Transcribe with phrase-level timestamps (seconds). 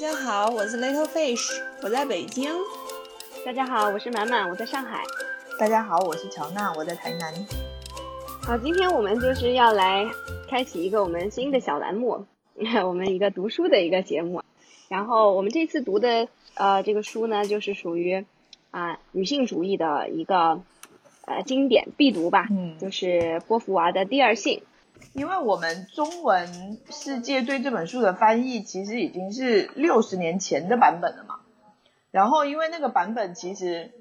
[0.00, 2.50] 家好，我是 Little Fish，我在北京。
[3.44, 5.04] 大家好，我是满满，我在上海。
[5.58, 7.34] 大家好，我是乔娜，我在台南。
[8.40, 10.06] 好，今天我们就是要来
[10.48, 12.24] 开启一个我们新的小栏目，
[12.82, 14.42] 我们一个读书的一个节目。
[14.88, 18.24] 然后我们这次读的呃这个书呢，就是属于
[18.70, 20.62] 啊女性主义的一个
[21.26, 24.60] 呃经典必读吧，嗯就是波伏娃的《第二性》。
[25.12, 31.40] 因为我们中文世界对这本书的翻译其实已经是六十年前的版本了嘛。
[32.10, 33.92] 然后因为那个版本其实，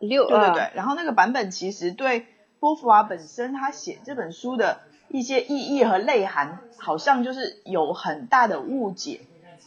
[0.00, 2.26] 六对对对，呃然后那个版本其实对
[2.60, 9.20] 波伏娃本身他写这本书的一些意义和内涵，好像就是有很大的误解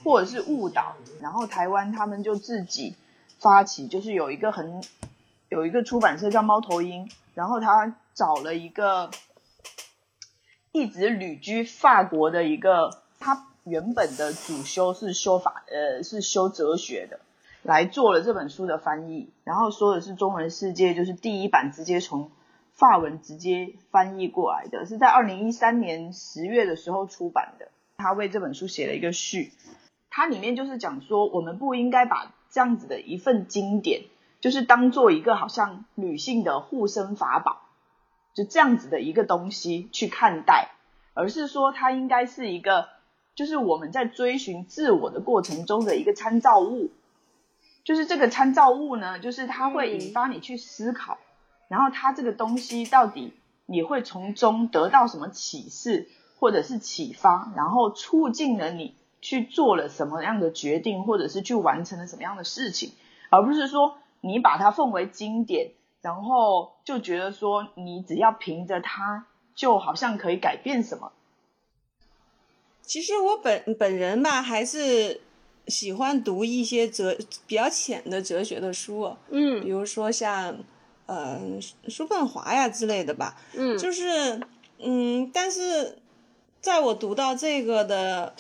[0.04, 0.96] 或者是误导。
[1.22, 2.96] 然后台湾他们就自己
[3.40, 4.82] 发起，就是有一个很
[5.50, 9.10] 有一个出版社叫猫头鹰，然后他找了一个
[10.72, 17.20] 一直旅居法国的一个，他原本的主修是修法，呃，是修哲学的，
[17.62, 22.32] 来做了这本书的翻译，然后说的是中文世界就是第一版直接从
[22.74, 27.68] 法文直接翻译过来的，是在二零一三年十月的时候出版的。
[27.98, 29.52] 他为这本书写了一个序，
[30.10, 34.06] 它里面就是讲说，我们不应该把这样子的一份经典，
[34.40, 37.62] 就是当做一个好像女性的护身法宝，
[38.34, 40.70] 就这样子的一个东西去看待，
[41.14, 42.90] 而是说它应该是一个，
[43.36, 46.92] 就是我们在追寻自我的过程中的一个参照物。
[47.84, 51.18] 就是这个参照物呢，就是它会引发你去思考，
[51.68, 53.34] 然后它这个东西到底
[53.66, 56.08] 你会从中得到什么启示
[56.40, 62.94] 或者是启发，然后促进了你去做了什么样的决定，或者是去完成了什么样的事情，
[63.30, 65.72] 而不是说你把它奉为经典，
[66.02, 71.12] 然后就觉得说你只要凭着它，就好像可以改变什么。
[72.82, 75.22] 其实我本本人吧，还是
[75.68, 77.16] 喜欢读一些哲
[77.48, 80.58] 比较浅的哲学的书，嗯比嗯如说像
[81.06, 81.40] 呃
[81.88, 83.38] 叔本华呀之类的吧。
[83.54, 84.42] 嗯就是
[84.80, 86.00] 嗯，但是
[86.60, 88.34] 在我读到这个的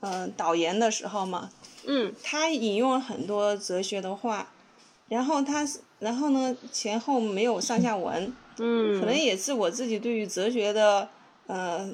[0.00, 1.50] 呃导言的时候嘛，
[1.86, 4.52] 嗯他引用了很多哲学的话，
[5.08, 11.08] 然后他是然后呢前后没有上下文， 嗯，可能也是我自己对于哲学的
[11.46, 11.88] 呃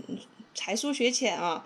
[0.54, 1.64] 才疏学浅啊，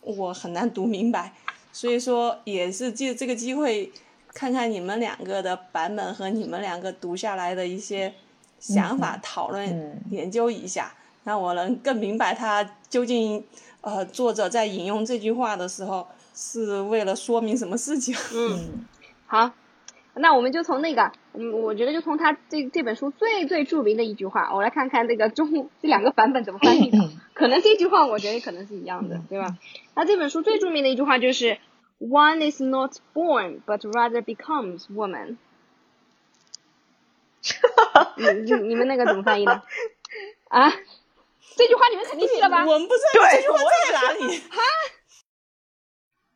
[0.00, 1.34] 我很难读明白，
[1.72, 3.92] 所以说也是借这个机会
[4.34, 8.14] 看看你们两个的版本和你们两个读下来的一些
[8.60, 10.00] 想法，讨论、嗯。
[10.10, 13.44] 研究一下，让我能更明白他究竟
[13.82, 18.14] 呃作者在引用这句话的时候是为了说明什么事情。
[18.34, 18.86] 嗯，
[19.26, 19.50] 好，
[20.18, 26.98] 那我们就从那个，嗯，我觉得就从他这这本书最最著名的一句话，我来看看这个中这两个版本怎么翻译的。
[27.34, 29.56] 可能这句话我觉得可能是一样的，对吧？
[29.94, 31.58] 那这本书最著名的一句话就是
[32.00, 35.36] ，One is not born, but rather becomes woman
[38.16, 39.62] 你你你们那个怎么翻译的？
[40.48, 40.72] 啊？
[41.56, 42.64] 这句话你们肯定记了吧？
[42.66, 44.38] 我们不知道对这句话我在哪里。
[44.38, 44.62] 哈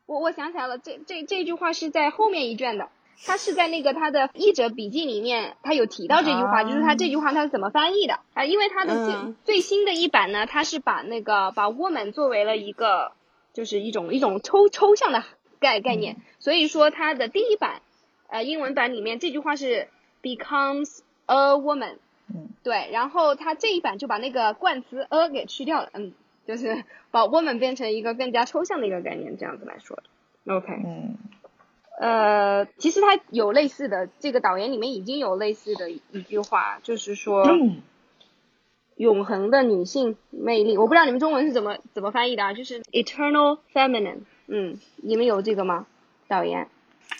[0.06, 2.90] 我我想起来了，这这这句话是在后面一卷的，
[3.24, 6.64] 他是在那个他的译者笔记里面，他有提到这句话，啊。
[6.64, 8.20] 就是他这句话他是怎么翻译的。
[8.34, 8.44] 啊？
[8.44, 9.36] 因为他的最、嗯。
[9.44, 13.12] 最新的一版呢，他是把那个把 woman 作为了一个
[13.52, 15.22] 就是一种一种抽抽象的
[15.60, 17.82] 概概念，所以说他的第一版
[18.28, 19.88] 呃英文版里面这句话是
[20.22, 21.96] becomes a woman，
[22.34, 26.12] 嗯，对，然后他这一版就把那个冠词 a 给去掉了，嗯，
[26.46, 29.96] 就是把 woman 变成一个更加抽象的一个概念，这样子来说。
[29.96, 30.02] 的。
[30.56, 31.18] OK，嗯
[32.00, 37.82] 呃，其实它有类似的，这个导言里面已经有类似的一句话，就是说嗯
[38.96, 40.78] 永恒的女性魅力。
[40.78, 44.20] 我不知道你们中文是怎么怎么翻译的啊，就是 eternal feminine。
[44.46, 45.86] 嗯，你们有这个吗？
[46.28, 46.68] 导言，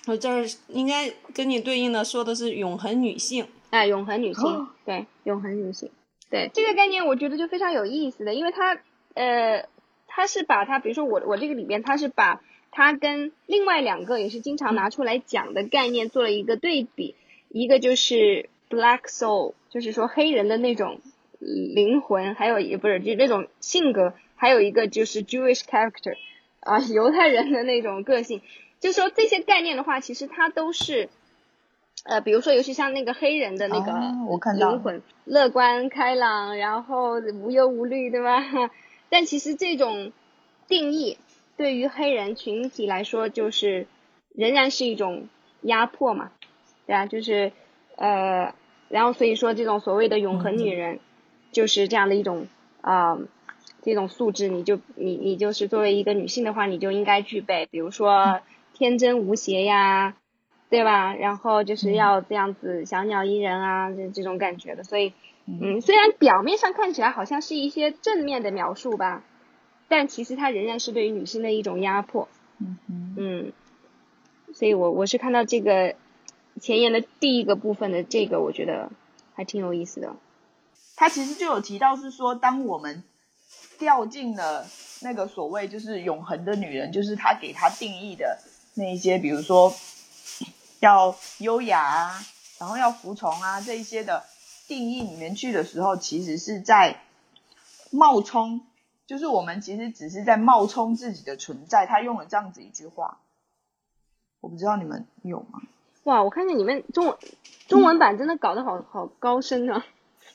[0.07, 3.47] 我这儿应该跟你对应的说的是永恒女性。
[3.71, 5.91] 哎，永恒女性，哦对，永恒女性，
[6.29, 8.79] 对这个概念，我觉得就非常有意思的，因为它，
[9.15, 9.67] 呃，
[10.07, 17.15] 它是把它，比如说我我这个里边，它是把它跟另外两个也是经常拿出来讲的概念做了一个对比，
[17.49, 20.99] 一个就是 black soul，就是说黑人的那种
[21.39, 26.17] 灵魂，还有也不是就那种性格，还有一个就是 Jewish character，
[26.61, 28.41] 啊， 犹太人的那种个性，
[28.81, 31.09] 就说这些概念的话，其实它都是。
[32.05, 33.93] 呃，比如说，尤其像那个黑人的那个
[34.55, 38.43] 灵魂，乐观开朗，然后无忧无虑，对吧？
[39.09, 40.11] 但其实这种
[40.67, 41.17] 定义
[41.63, 43.87] 对于黑人群体来说，就是
[44.35, 45.29] 仍然是一种
[45.61, 46.33] 压迫嘛，
[46.89, 47.53] 对啊，就是
[47.95, 48.53] 呃，
[48.89, 50.99] 然后所以说这种所谓的永恒女人，
[51.53, 52.49] 就是这样的一种
[52.81, 53.17] 啊、
[53.81, 58.41] 这种素质，你就你你就是作为一个女性的话，你就应该具备，比如说
[58.75, 60.17] 天真无邪呀，
[60.69, 61.15] 对吧？
[61.15, 64.83] 然后就是要这样子小鸟依人啊，这这种感觉的。
[64.83, 65.13] 所以，
[65.47, 69.23] 嗯，虽然表面上看起来好像是一些正面的描述吧，
[69.93, 72.27] 但其实它仍然是对于女性的一种压迫。
[72.59, 72.79] 嗯
[73.19, 73.53] 嗯，
[74.55, 75.97] 所以我我是看到这个
[76.63, 78.91] 前言的第一个部分的这个，我觉得
[79.35, 80.17] 还挺有意思的。
[80.97, 83.05] 他其实就有提到是说，当我们
[83.79, 84.67] 掉进了
[85.03, 88.39] 那个所谓就是永恒的女人，就是他给他定义的
[88.73, 89.75] 那一些，比如说
[90.81, 92.25] 要优雅啊，
[92.59, 94.25] 然后要服从啊这一些的
[94.67, 97.03] 定义里面去的时候，其实是在
[97.91, 98.63] 冒充，
[99.13, 101.85] 就是我们其实只是在冒充自己的存在。
[101.85, 103.19] 他用了这样子一句话，
[104.41, 105.61] 我不知道你们有吗？
[106.05, 107.19] 哇，我看见你们中文
[107.69, 109.85] 中文版真的搞得好好高深啊！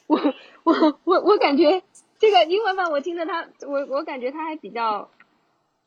[0.06, 0.20] 我
[0.64, 1.82] 我我我感觉。
[2.20, 5.10] 这个英文版我听着他，我我感觉他还比较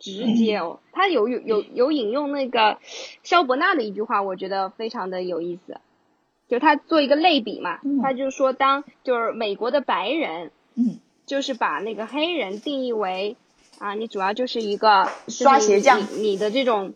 [0.01, 0.81] 直接哦。
[0.91, 2.79] 他有有有有引用那个
[3.23, 5.79] 肖伯纳的一句话，我觉得非常的有意思。
[6.49, 10.99] 就他做一个类比嘛，他就说当就是美国的白人，嗯，
[11.31, 13.37] 就是把那个黑人定义为
[13.79, 16.95] 啊，你主要就是一个刷鞋匠，你的这种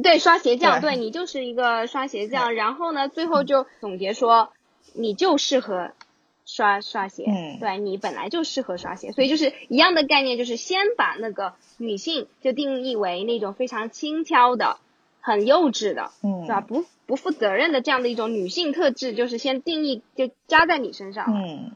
[0.00, 2.54] 对刷鞋匠，对你就是一个刷鞋匠。
[2.54, 4.52] 然后呢，最后就总结说，
[4.92, 5.90] 你就适合。
[6.46, 14.78] 刷刷鞋，嗯，对你本来就适合刷鞋，所以就是一样的概念，就是先把那个女性就定义为那种非常轻佻的、
[15.20, 16.60] 很幼稚的，嗯，是吧？
[16.60, 21.70] 不不负责任的这样的一种女性特质，就是先定义就加在你身上，嗯，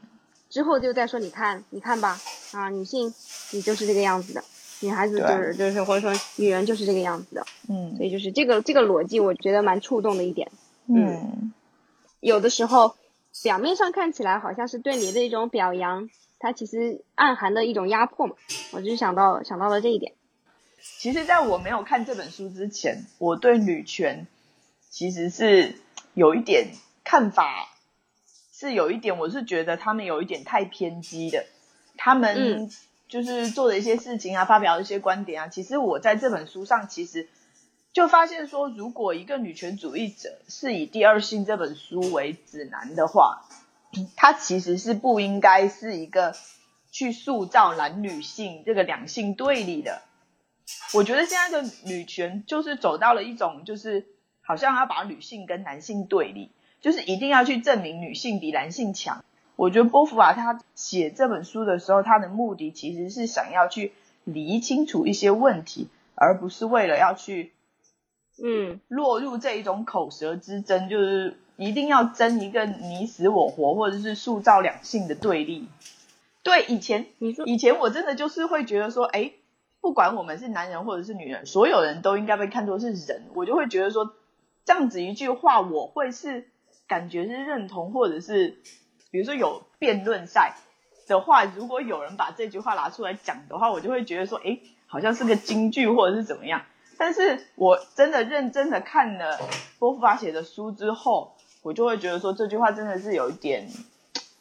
[0.55, 2.17] 之后就再说，你看，你看吧，
[2.53, 3.13] 啊，女性
[3.51, 4.41] 你就是这个样子的，
[4.79, 10.49] 女孩子就是就是或者说女人就是这个样子的，嗯，所以就是这个这个逻辑，我觉得蛮触动的一点，
[10.87, 11.51] 嗯，
[12.21, 12.95] 有的时候。
[13.43, 16.09] 表面上看起来好像是对你的一种表扬，
[16.39, 18.35] 它其实暗含的一种压迫嘛。
[18.71, 20.13] 我就想到想到了这一点。
[20.79, 24.25] 其实，在我没有看这本书之前，我对女权
[24.89, 25.75] 其实是
[26.13, 26.69] 有一点
[27.03, 27.67] 看法，
[28.57, 31.45] 是有一点，我是觉得他们有一点太偏激的。
[31.97, 32.69] 他们
[33.09, 37.27] 就是做的一些事情啊，发表一些观点啊，其实我在这本书上其实。
[37.93, 43.43] 就发现说，如果一个女权主义者是以《第二性》这本书为指南的话，
[44.17, 46.35] 他其实是不应该是一个
[46.91, 50.01] 去塑造男女性这个两性对立的。
[50.93, 54.05] 我觉得现在的女权就是走到了一种，就是
[54.41, 56.51] 好像要把女性跟男性对立，
[56.85, 59.25] 就是一定要去证明女性比男性强。
[59.55, 63.93] 我觉得波伏娃她写这本书的时候，她的目的其实是想要去
[64.23, 67.53] 理清楚一些问题，而不是为了要去。
[68.37, 75.67] 嗯，落入这一种口舌之争，就是一定要争一个你死我活，或者是塑造两性的对立。
[76.43, 79.31] 对，以前你说以前我真的就是会觉得说，哎，
[79.81, 84.13] 不管我们是男人或者是女人，所有人都应该被看作是人，我就会觉得说，
[84.65, 86.47] 这样子一句话，我会是
[86.87, 88.61] 感觉是认同，或者是
[89.11, 90.55] 比如说有辩论赛
[91.07, 96.63] 的话，如果有人把这句话拿出来讲的话，我就会觉得说，哎，好像是个金句或者是怎么样。
[96.97, 99.37] 但是我真的认真的看了
[99.79, 103.67] 波伏娃写的书之后，我就会觉得说这句话真的是有一点，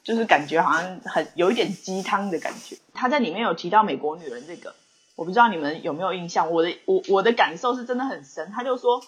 [0.04, 2.76] 就是感觉好像很有一点鸡汤的感觉。
[2.92, 4.72] 他在里面有提到美国女人这个，
[5.16, 6.52] 我不知道你们有没有印象。
[6.52, 8.52] 我的我我的感受是真的很深。
[8.52, 9.02] 他就说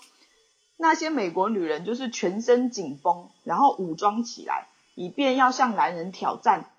[0.77, 6.71] 那些美国女人就是全身紧绷，然后武装起来，以便要向男人挑战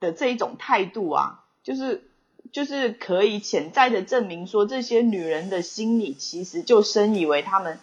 [0.00, 2.04] 的这一种态度啊，就是。
[2.50, 7.78] 就是可以潜在的证明说，这些女人的心里其实就深以为她们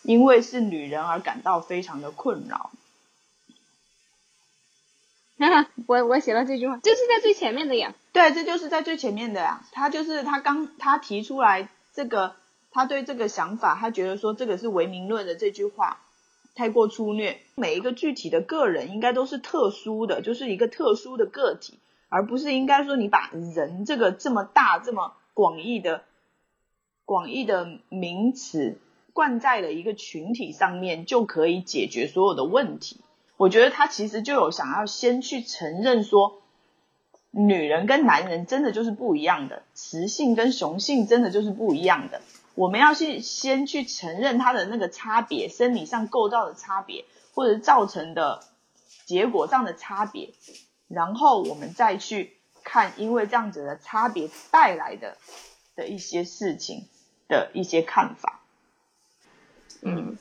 [0.00, 2.70] 因为是女人而感到非常的困扰。
[5.86, 7.94] 我我写了这句话，就是在最前面的呀。
[8.12, 9.62] 对，这就是在最前面的呀。
[9.72, 12.34] 他就是他刚他提出来这个，
[12.72, 16.00] 他对这个想法，他觉得说这个是唯名论的这句话
[16.54, 17.40] 太过粗略。
[17.54, 21.78] 每一个具体的个人应该都是特殊的，就是一个特殊的个体。
[22.08, 26.02] 而不是应该说你把人这个这么大这么广义的
[27.06, 28.76] 广义的名词
[29.14, 33.00] 灌在了一个群体上面就可以解决所有的问题。
[33.38, 36.42] 我觉得他其实就有想要先去承认说，
[37.30, 42.20] 女人跟男人真的就是不一样的，雌性跟雄性真的就是不一样的。
[42.54, 47.04] 我们要去先去承认它的那个差别，生理上构造的差别，
[47.34, 48.44] 或者造成的
[49.06, 50.34] 结果上的差别。
[50.88, 55.16] 然后我们再去看，因为这样子的差别带来的
[55.74, 56.86] 的一些事情
[57.28, 58.40] 的一些看法。
[59.80, 60.18] 嗯，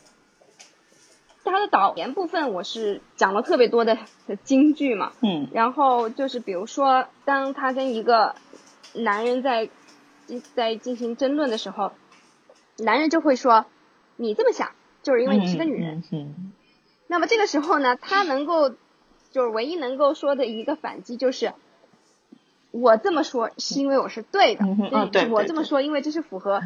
[1.44, 3.98] 他的导言部分我是讲了特别多的
[4.46, 5.12] 金句嘛。
[5.22, 5.50] 嗯。
[5.52, 8.36] 然后就是比如说，当他跟一个
[8.94, 9.70] 男人在
[10.56, 11.92] 在进行争论的时候，
[12.82, 13.66] 男人就会说，
[14.18, 14.72] 你这么想，
[15.04, 16.04] 就是因为你是个女人。
[16.12, 16.52] 嗯
[17.08, 18.70] 那么这个时候呢，他能够
[19.32, 21.52] 就是唯一能够说的一个反击就是，
[22.72, 24.66] 我这么说是因为我是对的，
[25.30, 26.62] 我这么说，因为这是符合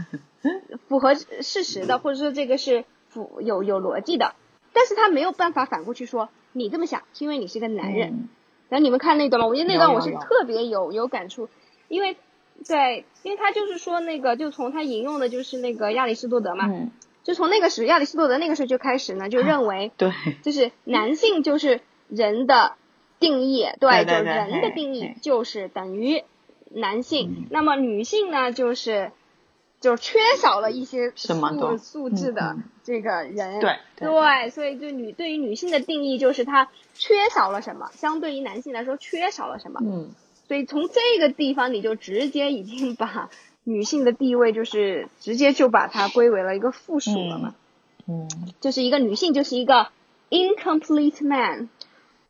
[0.88, 4.36] 符合事实的，或者说这个是符有有逻辑的。
[4.72, 8.10] 但是他没有办法反过去说，你这么想是因为你是个男人。
[8.12, 8.30] 嗯
[8.68, 9.48] 然后你们看那段吗？
[9.48, 11.50] 我觉得那段我是特别有有感触，
[11.88, 12.18] 因为
[12.64, 16.92] 在因为他就是说那个就从他引用的就是那个亚里士多德嘛，嗯，
[17.24, 20.12] 就从那个时亚里士多德那个时候就开始呢，就认为对，
[20.44, 22.74] 就是男性就是人的
[23.20, 26.24] 定义，对，对对对就人的定义就是等于
[26.72, 27.48] 男性，嗯。
[27.52, 29.12] 那么女性呢就是
[29.80, 40.10] 就缺少了一些素什么都素质的这个人，对对对，所以就女对于女性的定义就是她缺少了什么，相对于男性来说缺少了什么，嗯
[40.48, 43.30] 所以从这个地方你就直接已经把
[43.64, 47.56] 女性的地位就是直接就把它归为了一个附属了嘛。
[48.08, 48.30] 嗯，
[48.62, 49.88] 就是一个女性就是一个
[50.30, 51.70] incomplete man，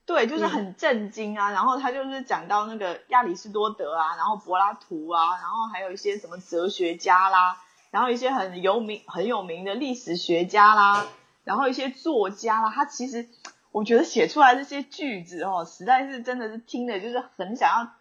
[0.05, 1.51] 对，就是嗯很震惊啊。
[1.51, 7.57] 然后他就是讲到那个亚里士多德啊，然后柏拉图啊，然后还有一些什么哲学家啦，
[7.91, 11.05] 然后一些很有名很有名的历史学家啦，
[11.43, 13.27] 然后一些作家啦，他其实
[13.73, 17.91] 我觉得写出来这些句子哦，实在是真的是听的，就是很想要。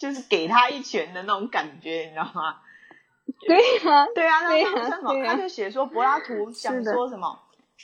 [0.00, 2.56] 就是给他一拳的那种感觉，你知道吗？
[3.46, 5.24] 对呀、对啊，那什么？
[5.24, 7.38] 他就写说柏拉图想说什么？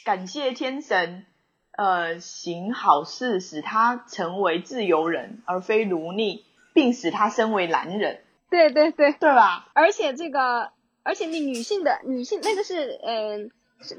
[0.04, 1.26] 感谢天神，
[1.72, 9.68] 呃，行好事，使他成为自由人，而非奴隶，并使他身为男人，对对对，对吧？
[9.74, 13.52] 而且这个，而且你女性的女性那个是，嗯、是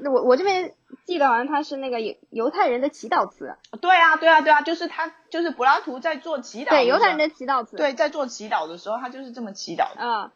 [0.04, 0.74] 我我这边
[1.06, 10.00] 记得好像它是那个犹犹太人的祈祷词，对啊，对啊，对啊，就是他，就是柏拉图在做祈祷，对犹太人的祈祷词，对，在做祈祷的时候，他就是这么祈祷的。
[10.00, 10.32] 啊、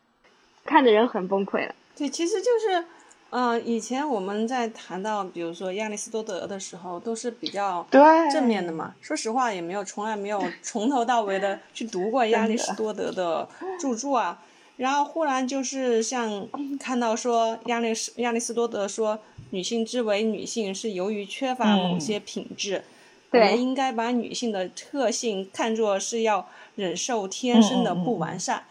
[0.65, 1.75] 看的人很崩溃了。
[1.97, 2.85] 对，其实就是，
[3.31, 8.95] 呃，以前我们在谈到，比如说亚里士多德的时候，都是比较对正面的嘛。
[9.01, 13.49] 说实话，也没有从来没有 从头到尾的去读过亚里士多德的
[13.81, 14.41] 著作啊。
[14.79, 16.49] 然后忽然就是像
[16.81, 19.19] 看到说亚里士亚里士多德说，
[19.53, 22.83] 女性之为女性是由于缺乏某些品质，
[23.31, 28.65] 我对们应该把女性的特性看作是要忍受天生的不完善。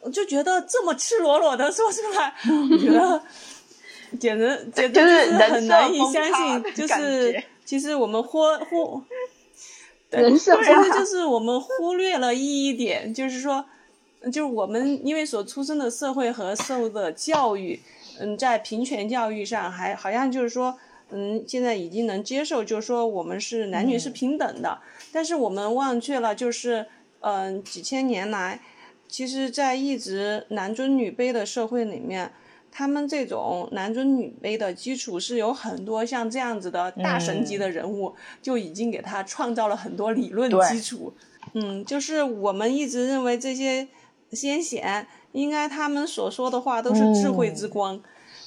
[0.00, 2.32] 我就觉得这么赤裸裸的说出来，
[2.72, 3.22] 我觉得
[4.18, 9.02] 简直简直就是很难以相信，就是其实我们忽忽。
[10.08, 13.64] 对人设其实就是我们忽略了一点，就是说，
[14.26, 17.80] 就是我们因为所出生的社会和受的教育，
[18.20, 20.78] 嗯，在平权教育上还好像就是说，
[21.10, 24.80] 嗯，现在已经能接受，就是说我们是男女是嗯平等的，
[25.12, 26.86] 但是我们忘却了，就是
[27.20, 28.60] 嗯，几千年来，
[29.08, 32.32] 其实，在一直男尊女卑的社会里面。
[32.78, 41.14] 他们这种男尊女卑的基础是有很多像这样子的大神级的人物，就已经给他创造了很多理论基础。
[41.54, 43.88] 嗯，就是我们一直认为这些
[44.32, 48.00] 先贤应该他们所说的话都是智慧之光，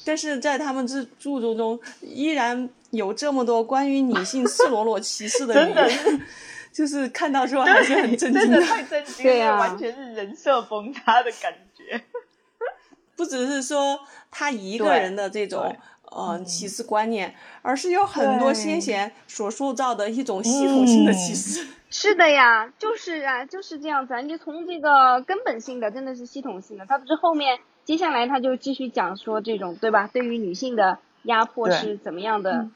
[0.03, 6.21] 但是在他们这著作中依然有这么多关于女性赤裸裸歧视的言真的言，
[6.73, 9.59] 就是看到之后还是很震惊真的太震惊了，对啊。
[9.59, 12.01] 完全是人设崩塌的感觉。
[13.15, 13.99] 不只是说
[14.31, 15.77] 他一个人的这种对
[16.11, 21.67] 呃歧视观念，而是有很多先贤所塑造的一种系统性的嗯歧视。
[21.91, 24.21] 是的呀，就是啊，就是这样子啊。
[24.21, 26.85] 你从这个根本性的，真的是系统性的。
[26.85, 30.07] 他不是后面接下来他就继续讲说这种对吧？
[30.13, 32.67] 对于女性的压迫是怎么样的，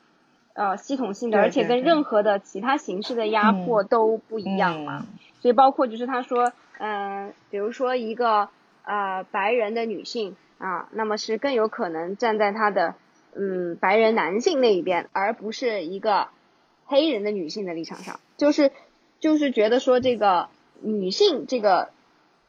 [0.53, 5.05] 呃，系统性的，而且跟任何的其他形式的压迫都不一样嘛。
[5.41, 8.49] 所以包括就是他说，嗯、比如说一个
[8.83, 12.95] 呃白人的女性啊，那么是更有可能站在她的
[13.35, 16.27] 嗯白人男性那一边，而不是一个
[16.85, 18.71] 黑人的女性的立场上，就是
[19.19, 20.49] 就是觉得说这个
[20.81, 21.89] 女性这个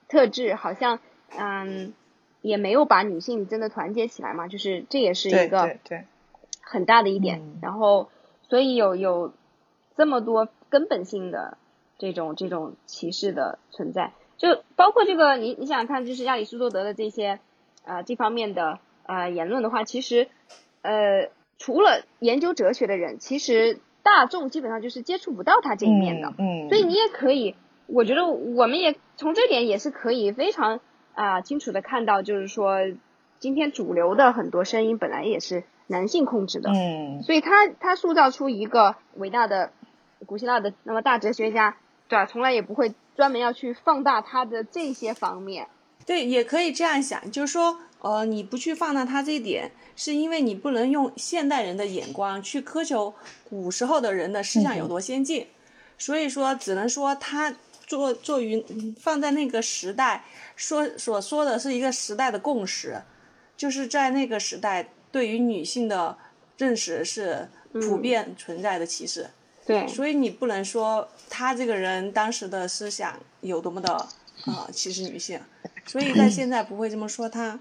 [0.09, 0.99] 特质好像
[1.37, 1.95] 嗯
[2.43, 6.05] 也没有把女性真的团结起来嘛，就是这也是一个对对，
[6.61, 7.41] 很大的一点。
[7.41, 7.59] 嗯。
[7.63, 8.11] 然后，
[8.49, 9.33] 所以有有
[9.97, 11.57] 这么多根本性的
[11.99, 17.39] 这种这种歧视的存在，就包括这个你你想想看，就是亚里士多德的这些
[17.85, 20.29] 呃这方面的呃言论的话，其实
[20.85, 26.33] 呃除了研究哲学的人，其实大众基本上就是接触不到他这一面的。
[26.39, 30.81] 嗯，所以你也可以，我觉得我们也从这点也是可以非常
[31.15, 32.81] 啊、清楚的看到，就是说
[33.39, 39.71] 今天主流的很多声音本来也是男性控制的，嗯所以他他塑造出一个伟大的
[40.27, 41.77] 古希腊的那么大哲学家，
[42.09, 42.27] 对吧？
[42.27, 45.69] 从来也不会专门要去放大他的这些方面，
[46.07, 53.15] 对，也可以这样想，就是说，呃，你不去放大他这一点，是因为你不能用现代人的眼光去苛求
[53.49, 55.47] 古时候的人的思想有多先进，
[55.97, 57.55] 所以说只能说他
[57.87, 58.65] 做做于
[59.01, 60.25] 放在那个时代
[60.57, 63.03] 说所说的是一个时代的共识，
[63.57, 66.17] 就是在那个时代对于女性的
[66.59, 69.31] 认识是普遍存在的歧视，
[69.67, 73.93] 对，所以你不能说他这个人当时的思想有多么的
[74.45, 75.41] 啊、歧视女性，
[75.87, 77.59] 所以在现在不会这么说他。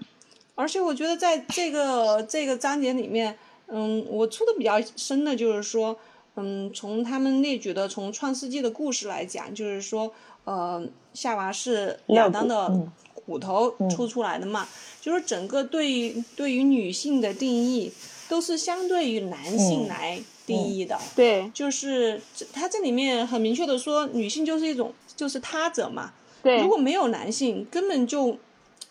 [0.56, 5.98] 而且我觉得在这个这个章节里面，嗯，我出的比较深的就是说，
[6.36, 10.12] 嗯，从他们列举的从创世纪的故事来讲，就是说，
[10.44, 12.92] 呃，夏娃是亚当的嗯
[13.26, 14.68] 骨头出出来的嘛，
[15.00, 17.92] 就是整个对于对于女性的定义
[18.28, 20.96] 都是相对于男性嗯来定义的。
[21.16, 22.20] 对就是
[22.52, 26.12] 他这里面很明确的说，女性就是一种就是他者嘛。
[26.44, 26.60] 对。
[26.60, 28.38] 如果没有男性，根本就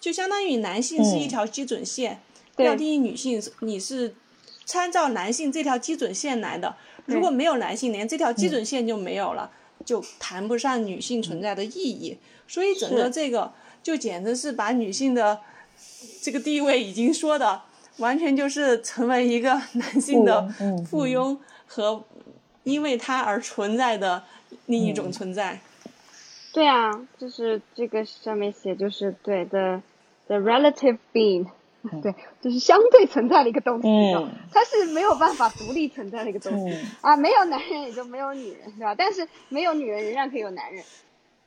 [0.02, 2.20] 就相当于男性是一条基准线，
[2.58, 2.66] 对。
[2.66, 4.14] 要定义女性，你是
[4.66, 6.76] 参照男性这条基准线来的。
[7.06, 9.52] 如果没有男性，连这条基准线就没有了，
[9.86, 12.18] 就谈不上女性存在的意义。
[12.48, 15.40] 所以整个这个就简直是把女性的
[16.22, 17.62] 这个地位已经说的
[17.98, 20.48] 完全就是成为一个 男性的
[20.90, 22.04] 附庸和
[22.64, 24.24] 因为他而存在的
[24.68, 25.12] 另一种嗯。
[25.12, 25.60] 存在。
[26.54, 29.82] 对啊，就是这个上面写就是对的
[30.28, 31.48] the relative being，
[32.04, 38.94] 对，就是相对存在的一个东西，嗯它是没有办法独立存在的一个东西、嗯啊，没有男人也就没有女人，对吧？
[38.96, 40.84] 但是没有女人仍然可以有男人，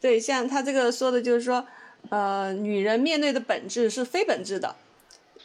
[0.00, 1.64] 对，像他这个说的就是说，
[2.10, 4.74] 呃，女人面对的本质是非本质的，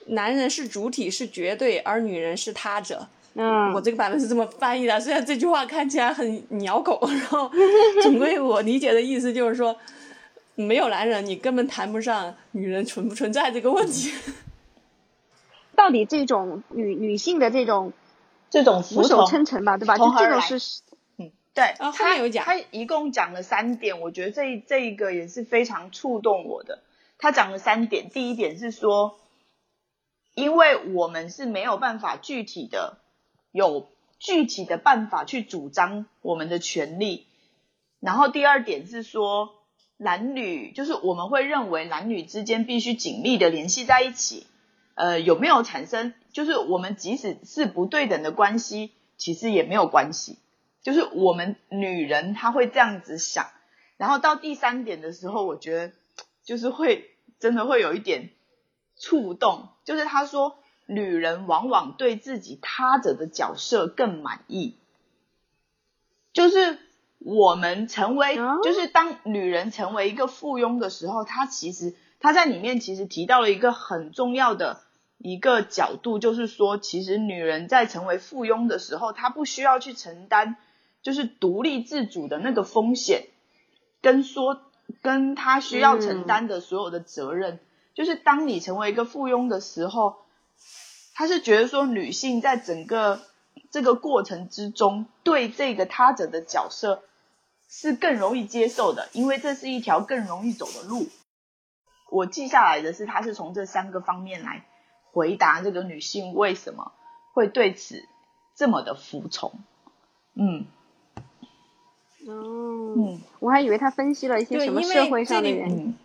[0.07, 3.07] 男人是主体是绝对，而女人是他者。
[3.33, 7.49] 嗯，我这个版本是这么翻译的，虽然这句话看起来很鸟狗，然后
[8.03, 9.77] 总归我理解的意思就是说，
[10.55, 14.11] 没有男人，你根本谈不上女人存不存在这个问题。
[15.75, 17.93] 到底这种女女性的这种
[18.49, 19.97] 这种俯首称臣吧，对吧？
[19.97, 20.81] 就这种是
[21.17, 26.79] 嗯，对，他有讲他一共讲了三点，我觉得这这一个也是非常触动我的。
[27.17, 29.17] 他讲了三点，第一点是说，
[30.35, 32.97] 因为我们是没有办法具体的
[33.51, 37.27] 有具体的办法去主张我们的权利。
[37.99, 39.55] 然后第二点是说，
[39.97, 44.47] 男女就是我们会认为男女之间必须紧密的联系在一起。
[44.95, 46.13] 呃，有没有产生？
[46.31, 50.37] 就是我们即使是不对等的关系，其实也没有关系。
[50.81, 53.47] 就是我们女人她会这样子想，
[53.97, 55.93] 然后到第三点的时候，我觉得
[56.43, 58.31] 就是会真的会有一点
[58.99, 60.57] 触动，就是他说
[60.91, 64.75] 女人往往对自己他者的角色更满意，
[66.33, 66.77] 就是
[67.19, 74.81] 我们成为，哦就是当女人成为一个附庸的时候，她其实她在里面其实提到了一个很重要的
[75.17, 80.57] 一个角度，就是说，其实女人在成为附庸的时候，她不需要去承担
[81.01, 83.27] 就是独立自主的那个风险，
[84.01, 84.61] 跟说
[85.01, 87.59] 跟她需要承担的所有的责任。
[87.93, 90.15] 就是当你成为一个附庸的时候，
[91.21, 93.21] 他是觉得说女性在整个
[93.69, 97.03] 这个过程之中，对这个他者的角色
[97.69, 101.07] 是更容易接受的，因为这是一条更容易走的路。
[102.09, 104.65] 我记下来的是，他是从这三个方面来
[105.11, 106.91] 回答这个女性为什么
[107.33, 108.03] 会对此
[108.55, 109.53] 这么的服从。
[110.33, 110.65] 嗯
[112.25, 115.89] 哦，嗯我还以为他分析了一些什么社会上的原因。
[115.89, 115.95] 嗯，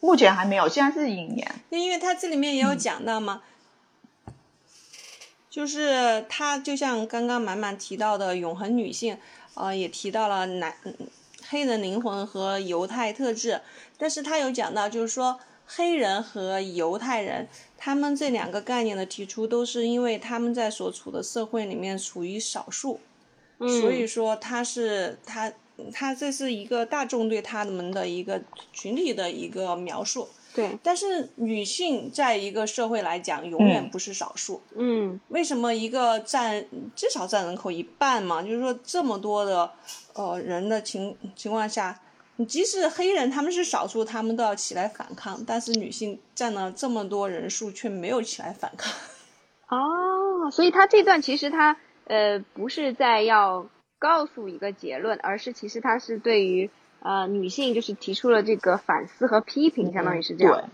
[0.00, 1.54] 目前还没有，现在是引言。
[1.68, 3.42] 那因为他这里面也有讲到嘛，
[5.56, 9.16] 就是他就像刚刚满满提到的永恒女性，
[9.54, 10.94] 呃，也提到了男嗯
[11.48, 13.62] 黑人灵魂和犹太特质，
[13.96, 23.00] 但是他有讲到就是说黑人和犹太人，他们这两个概念的提出，都是因为他们在所处的社会里面处于少数，
[23.56, 25.50] 嗯，所以说他是他
[25.90, 28.42] 他这是一个大众对他们的一个
[28.74, 30.28] 群体的一个描述。
[30.56, 34.62] 对，但是女性在一个社会来讲，永远嗯不是少数。
[34.74, 36.64] 嗯为什么一个占
[36.94, 38.40] 至少占人口一半嘛？
[38.42, 39.70] 就是说这么多的
[40.14, 42.00] 呃人的情情况下，
[42.36, 48.90] 你即使黑人他们是少数，他们都要起来反抗，但是女性占了这么多人数却没有起来反抗。
[49.68, 53.66] 哦， 所以他这段其实他呃不是在要
[53.98, 56.70] 告诉一个结论，而是其实他是对于
[57.06, 60.68] 呃女性就是提出了这个反思和批评，相当于是这样，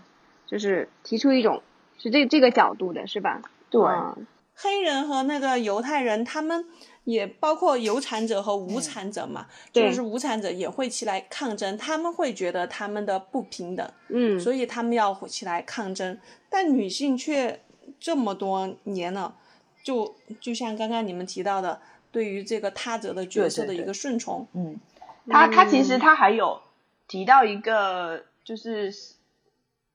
[0.47, 1.61] 就是提出一种
[1.99, 3.41] 是这这个角度的是吧？
[3.69, 4.25] 对嗯。
[4.55, 6.63] 黑人和那个犹太人，他们
[7.05, 16.19] 也包括有产者和无产者嘛，就是无产者也会起来抗争，他们会觉得他们的不平等，嗯，所以他们要起来抗争，
[16.51, 17.59] 但女性却
[17.99, 19.35] 这么多年了，
[19.83, 24.79] 就就像刚刚你们提到的，对于这个他者的角色的一个顺从，嗯，
[25.29, 26.61] 他他其实嗯他还有
[27.07, 28.93] 提到一个，就是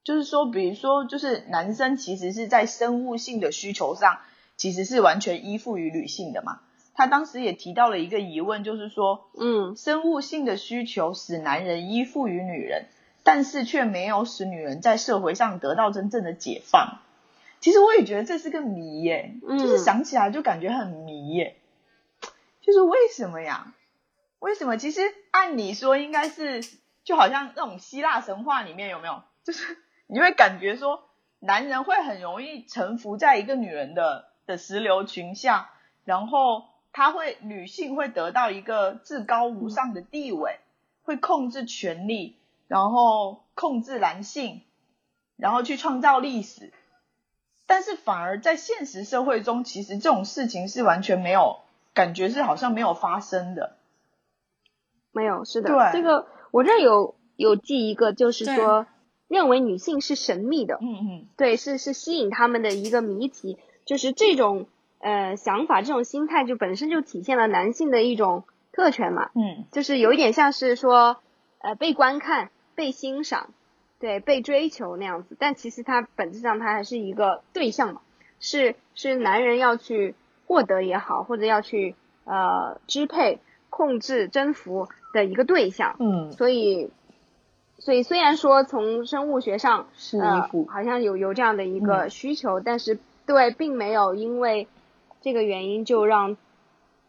[0.04, 4.18] 就是说，比如说，就是男生其实是在生物性的需求上，
[4.56, 6.60] 其实是完全依附于女性的嘛。
[6.94, 12.86] 他当时也提到了一个疑问，就是说，嗯生物性的需求使男人依附于女人，
[13.22, 16.98] 但是却没有使女人在社会上得到真正的解放。
[17.60, 21.56] 其实我也觉得这是个谜耶，就是嗯想起来就感觉很迷耶。
[22.62, 23.74] 就是为什么呀？
[24.40, 24.77] 为什么？
[24.77, 26.62] 其实按理说应该是，
[27.05, 29.22] 就好像那种希腊神话里面有没有？
[29.44, 31.09] 就是你会感觉说，
[31.40, 35.70] 男人会很容易臣服在一个女人的的石榴裙下，
[36.05, 40.61] 然后他会女性会得到一个至高无上的地位，
[41.03, 42.37] 会控制权力，
[42.68, 44.62] 然后控制男性，
[45.37, 46.72] 然后去创造历史。
[47.66, 51.61] 但是反而在现实社会中，其实这种事情是完全没有
[51.92, 53.77] 感觉，是好像没有发生的。
[55.18, 55.92] 没有，是的，对。
[55.92, 58.87] 这个我这有有记一个，就是说
[59.26, 61.26] 认为女性是神秘的，嗯嗯。
[61.37, 64.66] 对，是是吸引他们的一个谜题，就是这种
[65.00, 69.64] 呃想法，这种心态就本身就体现了男性的一种特权嘛，嗯。
[69.72, 71.16] 就是有一点像是说
[71.59, 73.50] 呃被观看、被欣赏，
[73.98, 78.00] 对，被追求那样子，但其实它本质上它还是一个对象嘛，
[78.38, 80.14] 是是男人要去
[80.46, 86.90] 获得也好，或者要去呃支配、控制、征服的一个对象，嗯，所以，
[87.78, 92.10] 所以虽然说从生物学上是依呃，好像有有这样的一个嗯。
[92.10, 94.68] 需求，但是对，并没有因为
[95.20, 96.36] 这个原因就让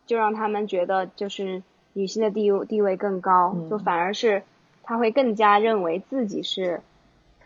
[0.05, 3.69] 就让他们觉得就是女性的地位地位更高，嗯。
[3.69, 4.43] 就反而是
[4.83, 6.81] 他会更加认为自己是，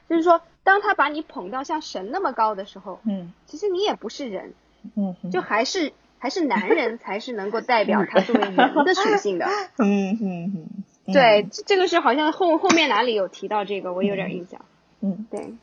[0.10, 3.34] 就是说，当他把你捧到像神那么高的时候，嗯。
[3.48, 4.54] 其实你也不是人，
[4.96, 5.92] 嗯嗯就还是
[6.24, 9.46] 还是男人 才是能够代表他作为人的属性的。
[9.78, 10.68] 嗯嗯
[11.06, 14.64] 嗯，对，这这个是好像后后面哪里有提到这个，我有点印象。
[15.02, 15.54] 嗯对，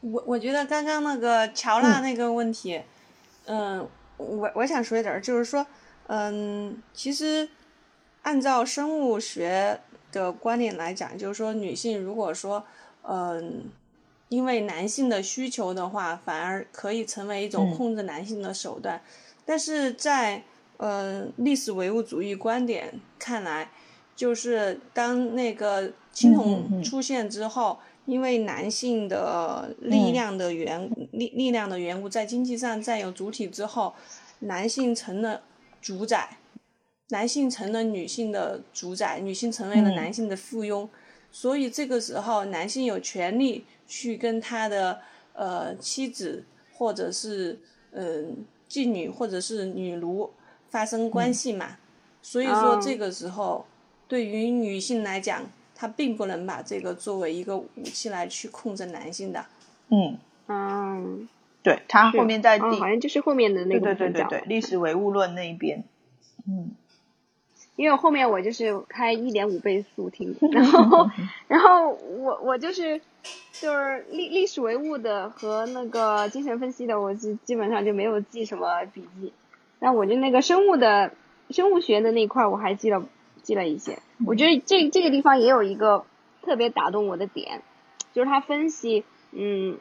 [0.00, 2.80] 我我觉得刚刚那个乔纳那个问题，
[3.46, 3.84] 嗯，
[4.16, 5.66] 我我想说一点儿，就是说，
[6.06, 7.48] 嗯，其实
[8.22, 9.80] 按照生物学
[10.12, 12.64] 的观点来讲，就是说女性如果说，
[13.02, 13.64] 嗯，
[14.28, 19.00] 因为男性的需求的话，反而可以成为一种嗯控制男性的手段，
[19.44, 20.42] 但是在
[20.76, 23.70] 呃历史唯物主义观点看来，
[24.14, 33.94] 就是当那个青嗯嗯铜嗯出现之后，因为男性的力嗯量的缘、力力量的缘故，在经济上占有主体之后，
[34.40, 35.42] 男性成了
[35.80, 36.38] 主宰，
[37.08, 39.94] 男性成了女性的主宰，女性成为了嗯。
[39.94, 40.88] 男性的附庸，
[41.30, 45.00] 所以这个时候男性有权利去跟他的
[45.34, 47.58] 呃妻子或者是
[47.92, 50.30] 嗯、呃、妓女或者是女奴
[50.70, 51.76] 发生关系嘛，
[52.22, 52.80] 所以说哦。
[52.82, 53.66] 这个时候
[54.08, 55.42] 对于女性来讲，
[55.74, 59.44] 她并不能把这个作为一个武器来去控制男性的。
[59.90, 61.28] 嗯，嗯，
[61.62, 65.84] 对他后面在第哦好像就是后面的那个对对对对历史唯物论那一边，
[66.48, 66.70] 嗯。
[67.74, 71.10] 因为后面我就是开一点五倍速听，然后
[71.48, 73.00] 然后我我就是
[73.60, 79.32] 就是历历史唯物的和那个精神分析的，我基基本上就没有记什么笔记，
[79.78, 81.12] 但我就那个生物的
[81.50, 83.04] 生物学的那块我还记了
[83.42, 86.04] 记了一些，我觉得这这个地方也有一个
[86.42, 87.62] 特别打动我的点，
[88.12, 89.78] 就是他分析，嗯，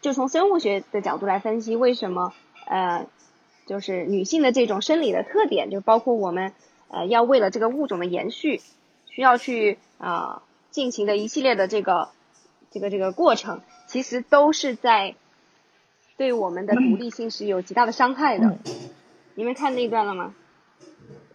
[0.00, 2.32] 就从生物学的角度来分析为什么
[2.66, 3.06] 呃，
[3.66, 6.52] 就是女性的这种生理的特点，就包括我们
[6.88, 8.60] 呃要为了这个物种的延续，
[9.06, 12.08] 需要去啊、进行的一系列的这个
[12.74, 15.14] 这个这个过程，其实都是在
[16.16, 18.48] 对我们的独立性是有极大的伤害的。
[18.48, 18.58] 嗯
[19.36, 20.32] 你们看那一段了吗？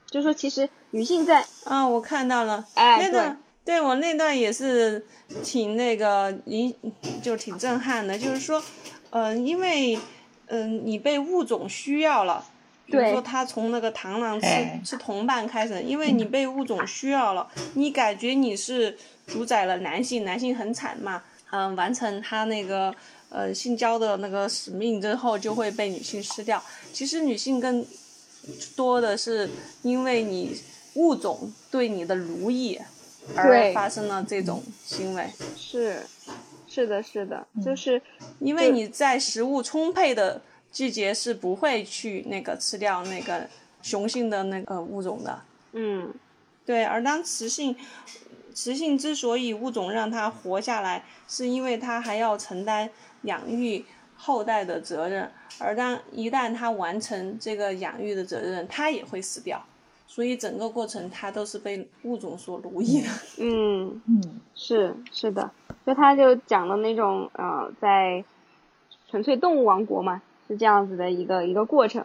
[0.10, 5.06] 就说其实女性在啊，我看到了，哎那段对我那段也是
[5.44, 6.74] 挺那个你，
[7.22, 8.18] 就挺震撼的。
[8.18, 8.64] 就是说，
[9.10, 10.00] 嗯、因为
[10.48, 12.44] 嗯、你被物种需要了，
[12.86, 18.98] 比如对说他从那个螳螂吃哎吃同伴开始，因为你被物种需要了，你感觉你是
[19.28, 21.22] 主宰了男性，男性很惨嘛，
[21.52, 22.94] 嗯、完成他那个
[23.30, 26.64] 呃性交的那个使命之后，就会被女性吃掉。
[26.94, 27.86] 其实女性更
[28.76, 29.50] 多的是
[29.84, 30.60] 因为你
[30.96, 32.80] 物种对你的奴役
[33.36, 36.02] 而发生了这种行为，是
[36.68, 38.02] 是的，是的，就是
[38.40, 43.48] 因为你在食物充沛的季节是不会去那个吃掉那个
[43.82, 45.42] 雄性的那个物种的。
[45.74, 46.12] 嗯，
[46.66, 47.76] 对，而当雌性，
[48.54, 52.90] 雌性之所以物种让它活下来，是因为它还要承担
[53.24, 53.86] 养育
[54.16, 59.64] 后代的责任，而当一旦它完成这个养育的责任，它也会死掉。
[60.08, 63.08] 所以整个过程它都是被物种所奴役的。
[63.38, 65.52] 嗯，嗯，是是的，
[65.86, 68.24] 就他就讲了那种呃，在
[69.08, 72.04] 纯粹动物王国嘛，是这样子的一个一个过程。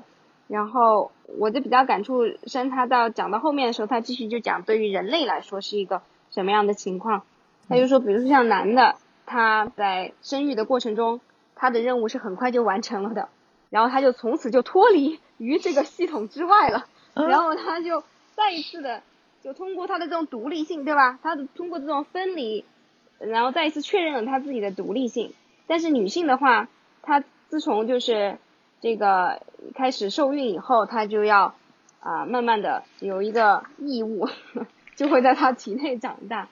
[0.48, 6.02] 然后我就比较感触深，他到讲到后面的时候，他继续就讲对于人类来说是一个
[6.34, 7.22] 什么样的情况。
[7.68, 11.20] 他就说，比如说像男的，他在生育的过程中，
[11.54, 13.28] 他的任务是很快就完成了的，
[13.70, 16.86] 然后他就从此就脱离于这个系统之外了。
[17.14, 18.02] 然后他就
[18.34, 19.02] 再一次的，
[19.42, 21.18] 就通过他的这种独立性，对吧？
[21.22, 22.64] 他的通过这种分离，
[23.18, 25.32] 然后再一次确认了他自己的独立性。
[25.66, 26.68] 但是女性的话，
[27.00, 28.36] 她自从就是
[28.82, 29.40] 这个
[29.74, 31.54] 开始受孕以后，她就要
[32.00, 34.28] 啊慢慢的有一个义务，
[34.96, 36.48] 就会在她体内长大，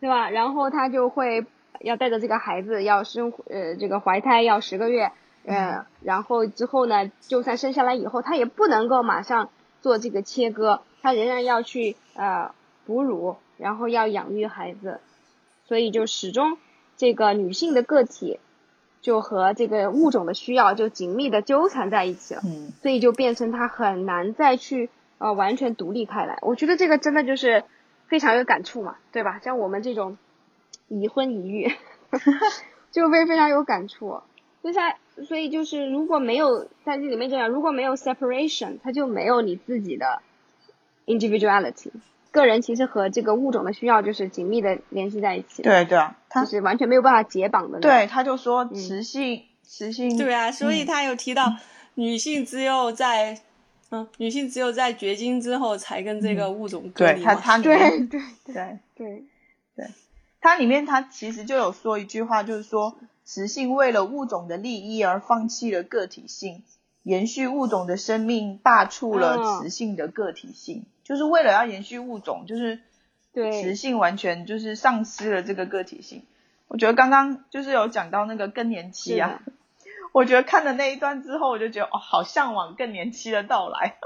[0.00, 0.30] 对吧？
[0.30, 1.46] 然后她就会
[1.80, 5.12] 要带着这个孩子要生呃这个怀胎要十个月，
[5.44, 9.50] 呃，然后之后呢，就算生下来以后，她也不能够马上。
[9.80, 12.50] 做这个切割，她仍然要去呃
[12.84, 14.98] 哺乳，然后要养育孩子，
[15.68, 16.58] 所以就始终
[16.96, 18.40] 这个女性的个体
[19.00, 26.38] 就和这个物种的需要就紧密的纠缠在一起了，嗯，所以就变成她很难再去呃完全独立开来。
[26.42, 27.62] 我觉得这个真的就是
[28.08, 29.38] 非常有感触嘛，对吧？
[29.44, 30.18] 像我们这种
[30.88, 31.72] 已婚已育，
[32.90, 34.20] 就非非常有感触。
[34.62, 34.92] 就像，
[35.26, 40.20] 所以就是如果没有在这里面讲，如果没有 separation，它就没有你自己的
[41.06, 41.90] individuality。
[42.30, 45.62] 个人其实和这个物种的需要就是紧密的联系在一起。
[45.62, 47.80] 对对啊，他就是完全没有办法解绑的。
[47.80, 50.18] 对，他就说雌性，雌性。
[50.18, 51.54] 对啊，所以他有提到
[51.94, 53.40] 女性只有在，
[53.90, 57.34] 嗯，女性只有在绝经之后才跟这个物种隔离嘛。
[57.34, 58.78] 对，他他对对对对。
[58.94, 59.24] 对
[59.76, 59.86] 对，
[60.40, 62.96] 它里面它其实就有说一句话，就是说。
[63.30, 66.62] 雌性为了物种的利益而放弃了个体性，
[67.02, 72.80] 延续物种的生命，罢黜了雌性的个体性，就是为了要延续物种，就是
[73.34, 73.62] 对。
[73.62, 76.22] 雌性完全就是丧失了这个个体性。
[76.68, 79.42] 我觉得刚刚就是有讲到那个更年期啊，
[80.18, 83.98] 我觉得看了那一段之后，我就觉得哦，好向往更年期的到来。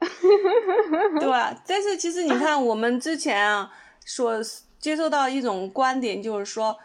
[1.20, 3.72] 对啊，但是其实你看，我们之前啊
[4.04, 4.40] 所
[4.80, 6.76] 接受到一种观点，就是说。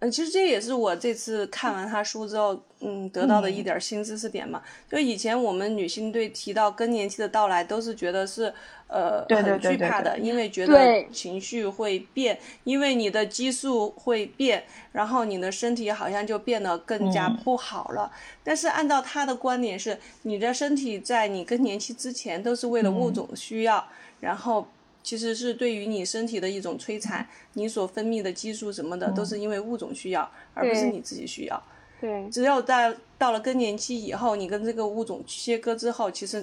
[0.00, 4.62] 嗯其实这也是我这次看完他书之后，嗯，得到的一点新知识点嘛。
[4.86, 8.52] 就以前我们女性对提到更年期的到来，都是觉得是
[8.88, 18.10] 呃很惧怕的，因为觉得情绪会变，因为你的激素会变，然后你的身体好像就变得更加不好了。
[18.42, 23.86] 但是按照他的观点是，你的身体在你更年期之前都是为了物种需要，
[24.20, 24.68] 然后。
[25.06, 31.62] 其实是对于你身体的一种摧残，你所分泌的激素什么的，都是因为物种需要，而不是你自己需要。
[32.00, 32.26] 对。
[32.30, 36.42] 只有在到了更年期以后，你跟这个物种切割之后，其实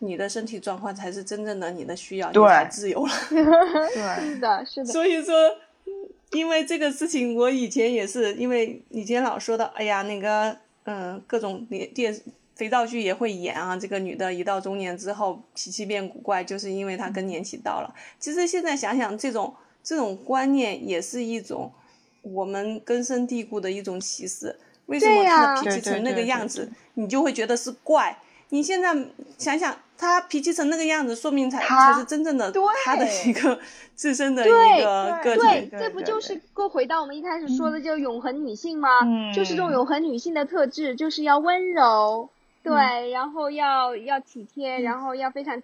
[0.00, 3.12] 你的身体状况才是真正的你的需要，你才自由了。
[3.30, 4.92] 对， 是的，是的。
[4.92, 5.34] 所以说，
[6.32, 12.20] 因为这个事情，我以前也是，因为以前老说的，哎呀，那个，嗯，各种电电。
[12.56, 17.90] 肥皂剧也会演啊，这个女的一到中年之后脾气变古怪，就是因为她更年期到了。
[18.18, 21.72] 其实现在想想，这种这种观念也是一种
[22.20, 24.54] 我们根深蒂固的一种歧视。
[24.84, 28.14] 为什么她的脾气成那个样子，你就会觉得是怪？
[28.50, 28.94] 你现在
[29.38, 32.52] 想想，他脾气成那个样子，说明才才是真正的
[32.84, 33.58] 他的一个
[33.94, 34.50] 自身的一
[34.82, 35.40] 个个体。
[35.40, 38.88] 对，这不就是过回到我们一开始说的，就永恒女性吗？
[39.34, 42.30] 就是这种永恒女性的特质，就是要温柔。
[42.62, 45.62] 对，然后要要体贴，然后要非常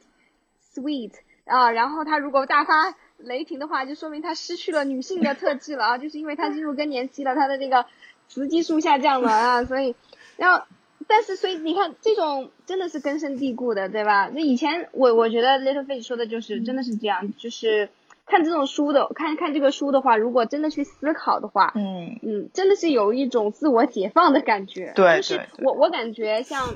[0.75, 1.13] sweet
[1.45, 7.85] 啊，然后他如果大发雷霆的话，就说明他失去了女性的特质了啊， 就是因为他进入更年期了，他的这个
[8.29, 9.95] 雌激素下降了啊，所以，
[10.37, 10.65] 然后，
[11.07, 14.31] 但是所以你看，这种真的是根深蒂固的，对吧？
[14.33, 17.89] 那以前我我觉得 Little Fish 说的就是真的是这样，就是。
[18.29, 24.93] 看这种书的，看看这个书的话，如果真的去思考的话，嗯嗯，真的是有一种自我解放的感觉。
[24.97, 26.75] 对，就是我我感觉像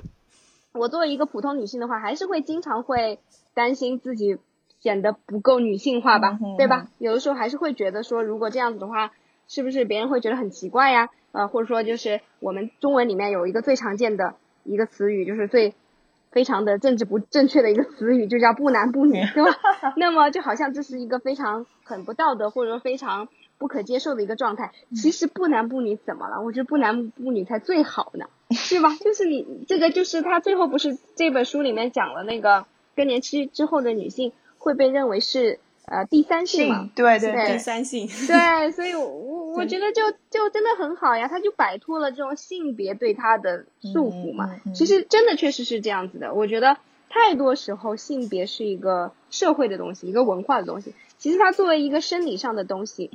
[0.71, 3.19] 我作为一个普通女性的话，还是会经常会
[3.53, 4.39] 担心自己
[4.79, 6.87] 显得不够女性化吧，对吧？
[6.99, 9.11] 有的时候还是会觉得说，如果这样子的话，
[9.49, 11.09] 是不是别人会觉得很奇怪呀？
[11.33, 15.75] 呃，或者说就是我们中文里面有一个最常见的一个词语，就是最。
[16.33, 19.51] 非常的政治不正确的一个词语，就叫不男不女， 对吧？
[19.97, 23.27] 那么就好像这是一个非常很不道德，或者说非常
[23.59, 24.71] 不可接受的一个状态。
[24.95, 26.41] 其实不男不女怎么了？
[26.41, 28.95] 我觉得不男不女才最好呢，是吧？
[29.01, 32.65] 就是你这个就是他最后不是这本书里面讲了那个
[32.95, 35.59] 更年期之后的女性会被认为是
[35.91, 36.89] 呃第三性嘛？
[36.95, 38.07] 对对对第三性。
[38.27, 44.47] 对，所以我我 我觉得就就真的很好呀，他就摆脱了这种性别对他的束缚嘛。
[44.47, 46.77] 嗯嗯嗯其实真的确实是这样子的，我觉得
[47.09, 50.95] 太多时候性别是一个社会的东西，一个文化的东西。
[51.19, 53.11] 其实它作为一个生理上的东西，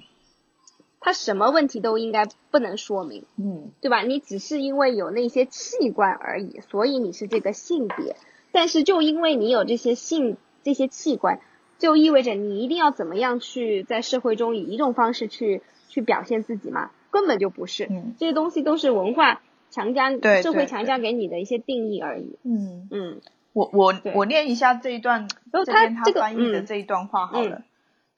[0.99, 4.01] 它什么问题都应该不能说明，嗯对吧？
[4.01, 8.17] 你只是因为有那些器官而已，所以你是这个性别。
[8.51, 11.39] 但是就因为你有这些性这些器官，
[11.77, 16.91] 就意味着你一定要怎么样去在社会中以一种方式去去表现自己吗？
[17.11, 20.11] 根本就不是，嗯这些东西都是文化强加
[20.41, 22.37] 社会强加给你的一些定义而已。
[22.43, 23.21] 嗯，嗯
[23.53, 27.55] 我我我念一下这一段，这边他翻译的嗯这一段话好了。
[27.57, 27.63] 嗯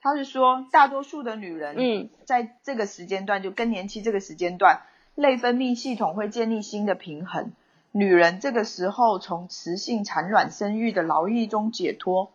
[0.00, 4.82] 他是说，大多数的女人，嗯在这个时间段，就更年期这个时间段，
[5.16, 7.50] 内分泌系统会建立新的平衡。
[7.90, 12.30] 女人这个时候从雌性产卵生育的劳役中解脱，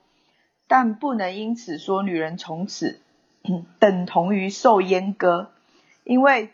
[0.68, 3.00] 但不能因此说女人从此
[3.80, 5.52] 等同于受阉割，
[6.04, 6.52] 因为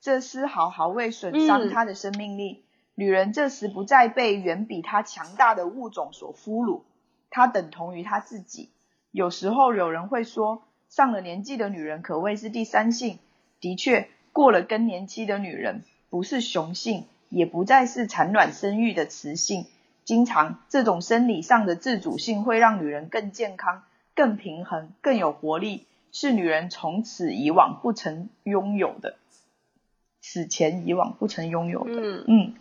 [0.00, 2.62] 这丝毫毫未损伤嗯她的生命力。
[2.94, 6.82] 女人这时不再被远比她强大的物种所俘虏，
[7.30, 8.70] 她等同于她自己。
[9.10, 13.18] 有时候有人会说，上了年纪的女人可谓是第三性。
[13.60, 19.66] 的确，过了更年期的女人不是雄性，也不再是产卵生育的雌性。
[20.08, 23.82] 经常，这种生理上的自主性会让女人更健康、
[24.14, 29.16] 更平衡、更有活力，是女人从此以往不曾拥有的，
[30.22, 32.00] 此前以往不曾拥有的。
[32.00, 32.24] 嗯。
[32.26, 32.54] 嗯。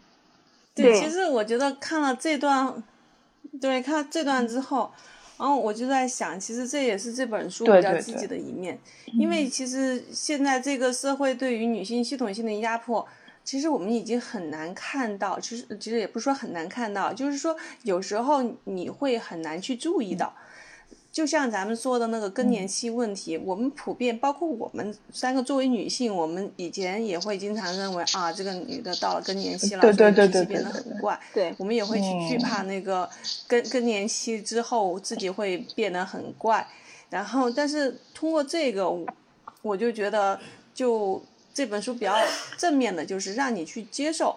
[0.76, 1.00] 对，对。
[1.00, 2.84] 其实我觉得看了这段，
[3.62, 4.92] 对，看了这段之后，
[5.38, 8.78] 然后我就在想，其实这也是这本书比较积极的一面，
[9.14, 13.08] 因为其实现在这个社会对于女性系统性的压迫，
[13.48, 20.34] 其实我们已经很难看到，其实其实也不是说很难看到，就是说有时候你会很难去注意到。
[21.14, 31.18] 就像咱们说的那个更年期问题，我们普遍包括我们三个作为女性，我们以前也会经常认为啊，这个女的到了更年期了，对对对对变得很怪。
[31.34, 33.10] 对我们也会去惧怕那个
[33.48, 36.68] 更更年期之后自己会变得很怪。
[37.10, 39.08] 然后，但是通过这个，我
[39.62, 40.38] 我就觉得，
[40.74, 41.24] 就
[41.58, 42.14] 这本书比较
[42.56, 44.36] 正面的，就是让你去接受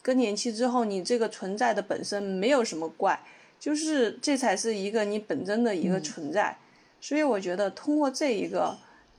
[0.00, 3.20] 更年期之后你这个存在的本身没有什么怪。
[3.60, 6.56] 就是这才是一个你本真的一个存在，
[7.00, 8.76] 所以我觉得通过这一个，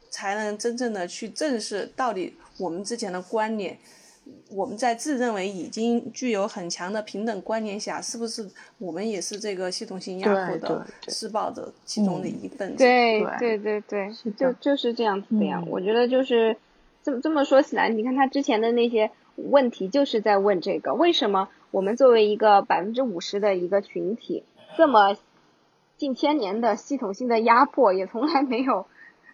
[0.09, 3.77] 才能真正的去正视到底我们之前的观念，
[4.49, 8.45] 我们在自认为已经具有很强的平等观念下，是不是
[8.79, 12.79] 我们也是这个系统性压迫的施暴者其中的一份子？
[12.79, 15.61] 对对对对就就是这样子的呀。
[15.63, 16.53] 嗯我觉得就是
[17.03, 24.43] 这么这么说起来，你看他之前的那些问题，就是在问这个为什么我们作为一个百分之五十的一个群体，
[24.77, 25.15] 这么
[25.97, 28.85] 近千年的系统性的压迫，也从来没有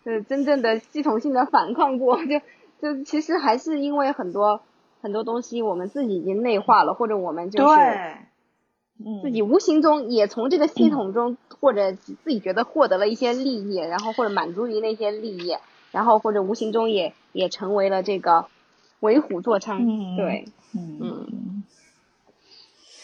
[0.03, 2.39] 呃真正的系统性的反抗过，就
[2.81, 4.61] 就其实还是因为很多
[5.01, 7.75] 很多东西我们自己已经内化了，或者我们就是
[9.21, 15.55] 自己无形中也从这个系统中，或者自己觉得获得了一些利益，然后或者满足于那些利益，
[15.91, 18.47] 然后或者无形中也也成为了这个
[19.01, 19.77] 为虎作伥。
[19.79, 21.63] 嗯对，嗯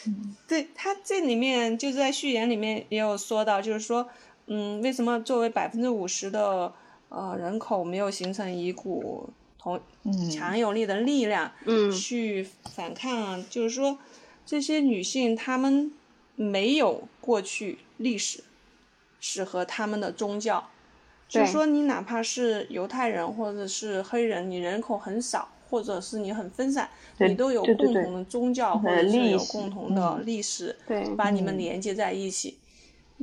[0.08, 4.08] 嗯对他这里面就是在序言里面也有说到，就是说，
[4.46, 6.72] 嗯，为什么作为百分之五十的
[7.10, 13.46] 呃人口没有形成一股同嗯强有力的力量，嗯去反抗啊？
[13.50, 13.98] 就是说，
[14.46, 15.92] 这些女性她们
[16.36, 18.44] 没有过去历史，
[19.20, 20.70] 是和她们的宗教。
[21.28, 32.58] 就是说，你哪怕是犹太人或者是黑人，你人口很少，或者是你很分散，你都有共同的宗教或呃者是有共同的嗯历史，对把你们嗯连接在一起。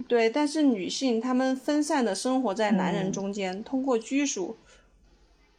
[0.08, 4.56] 对，但是女性她们分散的生活在男人嗯中间，通过居属、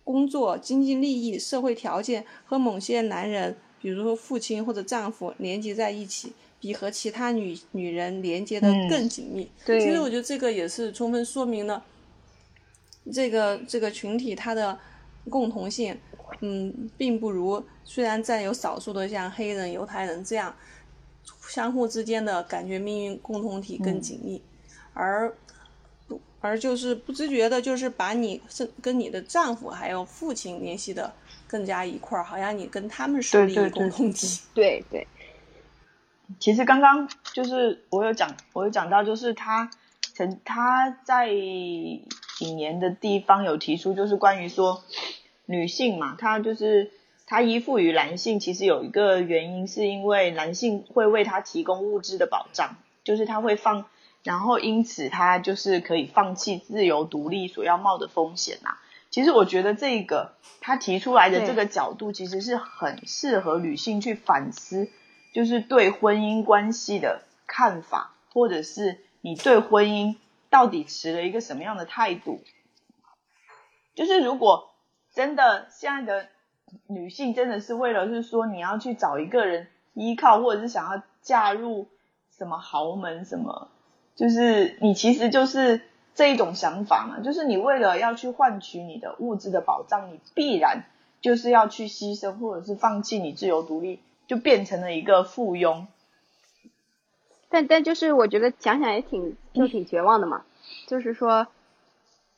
[0.04, 9.50] 工作、经济利益、社会条件和某些男人，比如说父亲或者丈夫连接在一起，比和其他女女人连接的嗯更紧密。
[9.66, 11.86] 对其实我觉得这个也是充分说明了
[13.12, 14.78] 这个这个群体它的
[15.30, 15.98] 共同性，
[16.42, 20.54] 嗯，并不如虽然占有少数的像黑人、犹太人这样
[21.48, 24.42] 相互之间的感觉命运共同体更紧密，
[24.94, 25.34] 而
[26.08, 31.14] 不而就是不自觉的，就是把你是跟你的丈夫还有父亲联系的
[31.48, 34.42] 更加一块儿，好像你跟他们是利益对对对共同体。
[34.54, 35.08] 对对
[36.40, 39.70] 其实刚刚就是我有讲，我有讲到，就是他
[40.16, 42.04] 曾他在一
[42.44, 44.84] 几年的地方有提出，就是关于说
[45.46, 46.92] 女性嘛，她就是
[47.26, 52.76] 她依附于男性，其实有一个原因是因为男性会为她提供物质的保障，
[53.06, 53.86] 就是他会放，
[54.24, 58.76] 然后因此她就是可以放弃自由独立所要冒的风险呐。
[59.10, 64.90] 其实我觉得这个他提出来的这个角度，其实是很适合女性去反思，
[65.34, 70.16] 就是对婚姻关系的看法，或者是你对婚姻。
[70.54, 72.40] 到底持了一个什么样的态度？
[73.96, 74.70] 就是如果
[75.12, 76.28] 真的现在的
[76.86, 81.88] 女性真的是为了是说你要去找一个人依靠，或者是想要嫁入
[82.38, 83.70] 什么豪门什么，
[84.16, 85.82] 就是你其实就是
[86.14, 90.86] 这一种想法嘛，就是你为了要去换取你的物质的保障，你必然
[91.20, 95.88] 就是要去牺牲或者是放弃你自由独立，就变成了一个附庸。
[97.54, 100.42] 但但就是我觉得想想也挺就挺绝望的嘛，
[100.88, 101.46] 就是说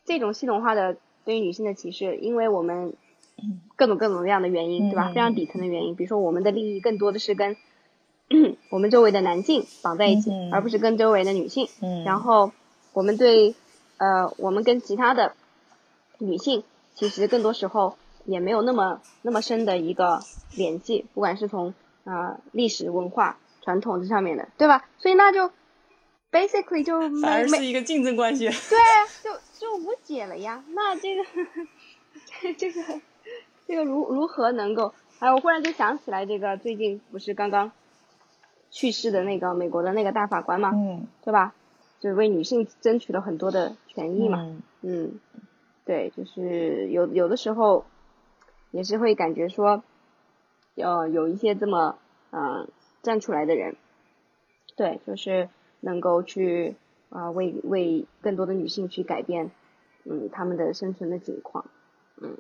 [0.04, 2.94] 这种系统化的对于女性的歧视，因为我们
[3.78, 5.08] 各种各种各样的原因，对吧？
[5.14, 7.56] 非常底层的原因，比如说我们的利益更多的是跟
[8.70, 11.70] 我们周围的男性绑在一起，而不是跟周围的女性。
[12.04, 12.52] 然后
[12.92, 13.56] 我们对
[13.96, 15.32] 呃我们跟其他的
[16.18, 17.96] 女性其实更多时候
[18.26, 20.20] 也没有那么那么深的一个
[20.58, 23.38] 联系，不管是从啊历史文化。
[23.66, 24.88] 传统这上面的，对吧？
[25.00, 25.52] 所以那就
[26.32, 28.46] basically 就反而是一个竞争关系。
[28.70, 28.78] 对，
[29.24, 30.64] 就就无解了呀。
[30.70, 31.24] 那这个
[32.56, 33.02] 这个
[33.68, 34.94] 这个如如何能够？
[35.18, 37.72] 哎，我忽然就想起来，这个最近不是刚刚
[38.70, 41.56] 去世的那个美国的那个大法官嘛，嗯，对吧？
[42.00, 45.20] 就为女性争取了很多的权益嘛，嗯，
[45.86, 47.86] 对，就是有有的时候
[48.70, 49.84] 也是会感觉说，
[50.76, 51.98] 要有一些这么
[52.30, 52.68] 嗯。
[53.06, 53.76] 站出来的人，
[54.76, 55.48] 对，就是
[55.82, 56.76] 能够去
[57.10, 59.52] 啊，为为更多的女性去改变，
[60.06, 61.64] 嗯，他们的生存的境况，
[62.20, 62.36] 嗯，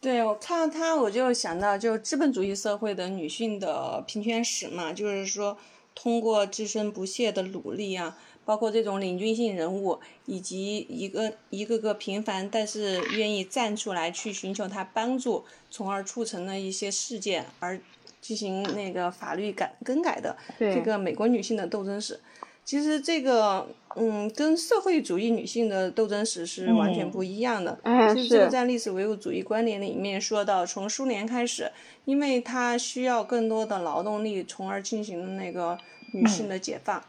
[0.00, 5.56] 对我看到他，我就想到就资本主义社会的女性的平权史嘛，就是说
[5.94, 17.80] 通过自身不懈的努力啊，包括这种领军性人物，以及一个一个个平凡但是愿意站出来去寻求他帮助，从而促成了一些事件而。
[18.26, 22.18] 进行那个法律改更改的这个美国女性的斗争史，
[22.64, 23.64] 其实这个
[23.94, 27.78] 嗯，跟社会主义女性的斗争史是完全不一样的。
[28.12, 31.70] 其实这个在历史唯物主义观点里面说到，从苏联开始，
[32.04, 35.78] 因为它需要更多的劳动力，从而进行那个
[36.12, 37.00] 女性的解放。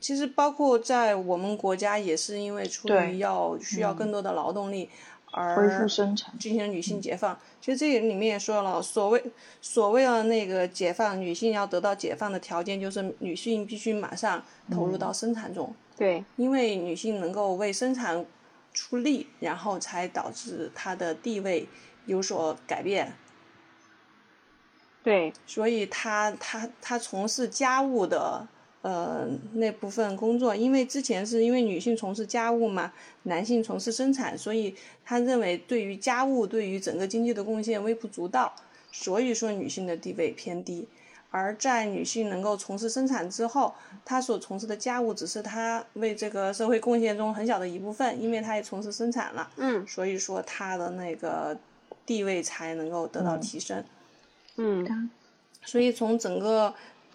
[0.00, 4.88] 其实包括在我们国家也是因为出于要需要更多的劳动力。
[5.32, 5.86] 而
[6.38, 9.24] 进行女性解放，其实这里面也说了，所谓
[9.60, 15.74] 所谓的那个解放女性要得到解放的条件，就是女性必须马上投入到生产中。
[15.96, 18.24] 对，因为女性能够为生产
[18.72, 21.68] 出力，然后才导致她的地位
[22.06, 23.12] 有所改变。
[25.02, 28.48] 对，所以她她她从事家务的。
[28.82, 32.90] 呃，那部分工作，因为之前是因为女性从事家务嘛，
[33.24, 34.74] 男性从事生产，所以
[35.04, 38.54] 他认为对于家务对于整个经济的贡献微不足道，
[38.90, 40.88] 所以说女性的地位偏低。
[41.30, 51.54] 而在女性能够从事生产之后，她所从事的家务只是她为这个社会贡献中很小的一部分，因为她也从事生产了，嗯，所以说她的那个
[52.06, 53.84] 地位才能够得到提升，
[54.56, 55.10] 嗯，
[55.66, 56.74] 所以从整个。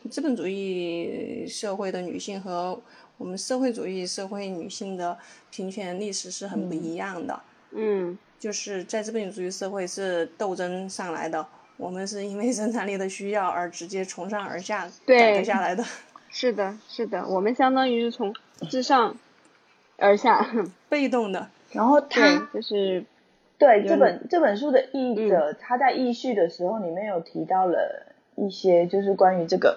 [0.10, 2.80] 资本主义社会的女性和
[3.18, 5.18] 我们社会主义社会女性的
[5.50, 7.42] 平权历史是很不一样的。
[7.72, 11.46] 嗯，就是在资本主义社会是斗争上来的，
[11.78, 15.84] 我们是因为生产力的需要而直接从上而下改革下来的。
[16.30, 18.36] 是的，是的，我们相当于是从
[18.70, 19.18] 自上
[19.98, 20.48] 而下
[20.88, 21.50] 被动的。
[21.72, 23.04] 然后他就是
[23.58, 29.76] 对这本这本书的译者，他在译序的时候里面有提到了一些，就是关于这个。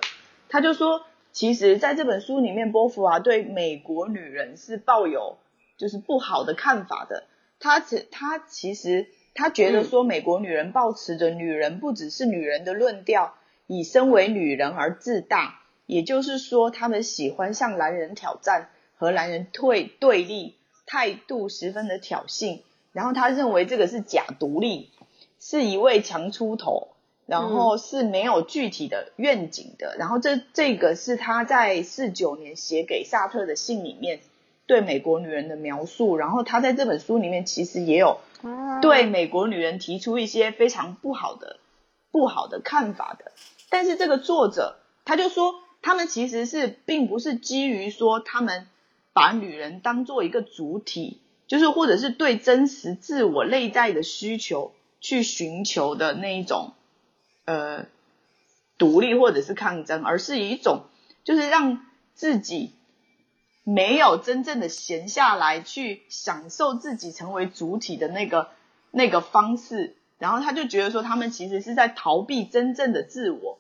[0.48, 5.38] 他就说，其实在这本书里面，波伏娃对美国女人是抱有
[5.76, 7.24] 就是不好的看法的。
[7.60, 13.34] 他其他其实他觉得说，美国女人抱持着女人不只是女人的论调，
[13.66, 22.60] 以身为女人而自大，也就是说，他们喜欢向男人挑战，和男人对对立，态度十分的挑衅。
[22.92, 24.90] 然后他认为这个是假独立，
[25.38, 26.88] 是一位强出头。
[27.28, 34.20] 然后是没有具体的愿景的，然后这这个是他在四九年写给萨特的信里面
[34.66, 38.16] 对美国女人的描述，然后他在这本书里面其实也有
[38.80, 41.58] 对美国女人提出一些非常不好的
[42.10, 43.30] 不好的看法的，
[43.68, 48.66] 但是这个作者他就说，他们其实是并不是基于说他们
[49.12, 54.72] 把女人当做一个主体，就是或者是对真实自我内在的需求
[55.02, 56.72] 去寻求的那一种
[57.48, 57.86] 呃
[58.76, 60.84] 独立或者是抗争，而是一种
[61.24, 61.84] 就是让
[62.14, 62.74] 自己
[63.64, 68.50] 没有真正的闲下来去享受自己成为主体的那个
[68.90, 73.58] 那个方式，然后他就觉得说他们其实是在逃避真正的自我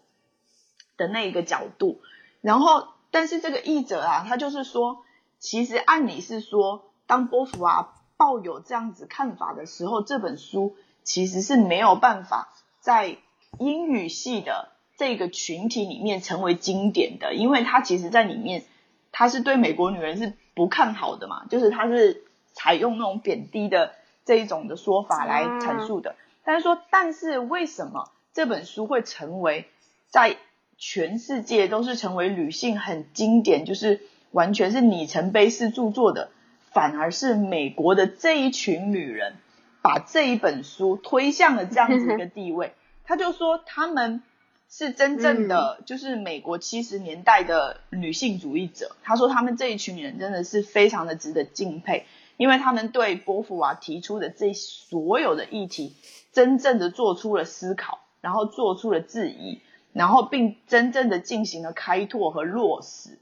[0.96, 2.00] 的那一个角度，
[2.40, 5.04] 然后但是这个译者啊，他就是说，
[5.38, 6.84] 其实按理是说。
[7.08, 13.16] 当波伏娃抱有这样子看法的时候，这本书其实是没有办法在
[13.58, 18.64] 英语系的这个群体里面成为经典的，因为它其实在里面，
[19.12, 23.92] 它是对美国女人是不看好的嘛，就是它是采用那种贬低的
[24.24, 26.16] 这一种的说法来阐述的。
[26.44, 29.66] 但是说，但是为什么这本书会成为
[30.08, 30.36] 在
[30.76, 36.30] 全世界都是成为女性很经典，就是完全是里程碑式著作的？
[36.70, 39.36] 反而是美国的这一群女人，
[39.82, 42.72] 把这一本书推向了这样子一个地位。
[43.08, 44.22] 他就说他们
[44.68, 48.94] 是真正的，就是美国七十年代的女性主义者。
[49.02, 52.04] 他说他们这一群人真的是非常的值得敬佩，
[52.36, 55.96] 因为他们对波伏娃提出的这所有的议题，
[56.32, 59.62] 真正的做出了思考，然后做出了质疑，
[59.94, 63.18] 然后并真正的进行了开拓和落实。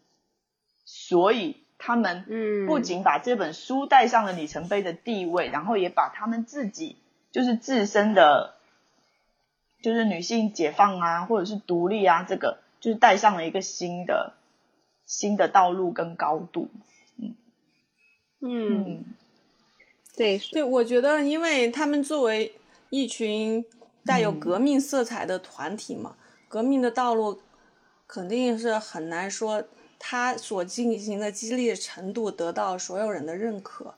[0.85, 1.59] 所以。
[1.79, 2.25] 他们
[2.67, 6.97] 不仅把这本书带上了里程碑的地位，然后也把他们自己
[7.31, 8.56] 就是自身的，
[9.87, 14.33] 就是女性解放啊，或者是独立啊，这个就是带上了一个新的
[15.07, 16.69] 新的道路跟高度。
[17.17, 17.37] 嗯
[18.41, 19.05] 嗯，
[20.17, 22.57] 对对，我觉得，因为他们作为
[22.91, 23.65] 一群
[24.05, 26.17] 带有革命色彩的团体嘛，
[26.49, 27.41] 革命的道路
[28.09, 29.63] 肯定是很难说。
[30.01, 33.95] 他所进行的激励程度得到所有人的认可，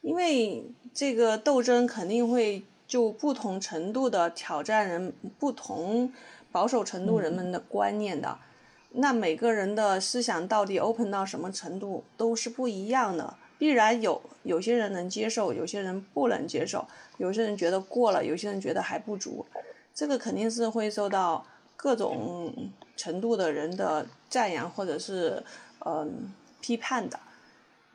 [0.00, 0.64] 因为
[0.94, 6.12] 这个斗争肯定会就不同程度的挑战人不同
[6.50, 8.36] 保守程度人们的观念的，
[8.90, 19.46] 那每个人的思想到底 open 到什么程度都是不一样的，必然有有些人能接受，有些人不能接受，有些人觉得过了，有些人觉得还不足，
[19.94, 22.72] 这个肯定是会受到各种。
[22.98, 25.40] 程度的人的赞扬或者是
[25.86, 27.20] 嗯批判的，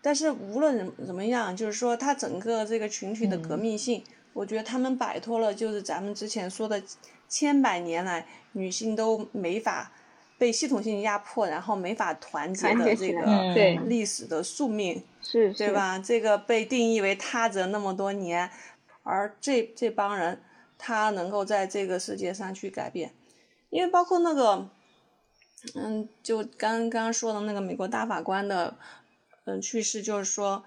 [0.01, 4.01] 但是无论怎怎么样，就是说他整个这个群体的革命性，
[4.33, 6.81] 我觉得他们摆脱了就是咱们之前说的
[7.29, 9.91] 千百年来女性都没法
[10.37, 15.97] 被系统性压迫，然后没法团结的这个历史的宿命，是对吧？
[15.99, 18.49] 这个被定义为他者那么多年，
[19.03, 20.41] 而这这帮人
[20.77, 23.13] 他能够在这个世界上去改变，
[23.69, 24.69] 因为包括那个。
[25.75, 28.75] 嗯，就刚刚说的那个美国大法官的
[29.45, 30.61] 嗯去世，就是说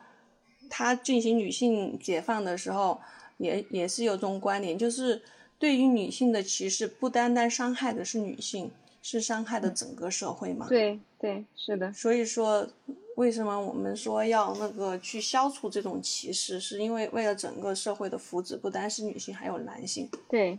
[0.70, 2.98] 他进行女性解放的时候，
[3.38, 5.22] 也也是有这种观点，就是
[5.58, 8.70] 对于女性的歧视，不单单伤害的是女性，
[9.02, 10.66] 是伤害的整个社会嘛？
[10.68, 11.92] 对对，是的。
[11.92, 12.66] 所以说，
[13.16, 20.08] 为什么我们说要那个去消除这种歧视，是因为为了整个社会的福祉，不单是女性，还有男性。
[20.28, 20.58] 对，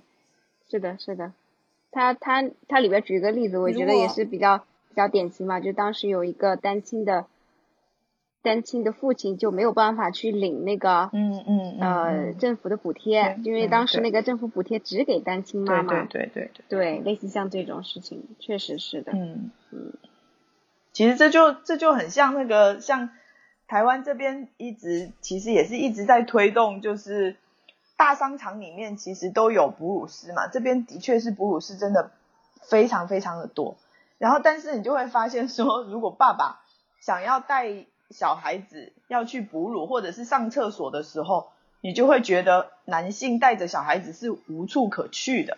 [0.70, 1.34] 是的，是的。
[1.92, 7.26] 他他他里边举个例子，我觉得也是比较比较典型嘛，就当时有一个单亲的
[8.48, 19.94] 单亲的父亲就没有办法去领那个嗯嗯呃政府的补贴，因为当时那个政府补贴只给单亲妈妈，对对对对对，类似像这种事情，确实是的，嗯嗯，
[20.94, 23.10] 其实这就这就很像那个像
[23.68, 27.36] 台湾这边一直其实也是一直在推动，就是。
[28.00, 32.12] 大商场里面其实都有哺乳室嘛，这边的确是哺乳室真的
[32.62, 33.76] 非常非常的多。
[34.20, 36.62] 然后，但是你就会发现说，如果爸爸
[37.02, 41.50] 想要带小孩子要去哺乳或者是上厕所的时候，
[41.82, 45.58] 你就会觉得男性带着小孩子是无处可去的，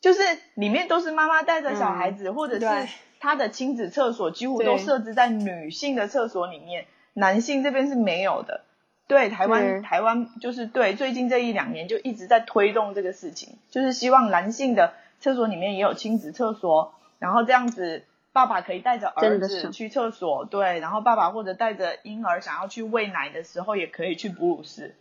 [0.00, 0.20] 就是
[0.54, 2.88] 里面都是妈妈带着小孩子，或者是
[3.18, 8.62] 他的亲子厕所几乎都设置在女性的厕所里面，男性这边是没有的。
[9.08, 18.04] 对台湾，台湾就是对最近这一两年就一直在推动这个事情，就是希望男性的厕所里面也有亲子厕所，然后这样子
[18.36, 24.94] 爸爸可以带着儿子去厕所，对，然后爸爸或者带着婴儿想要去喂奶的时候也可以去哺乳室，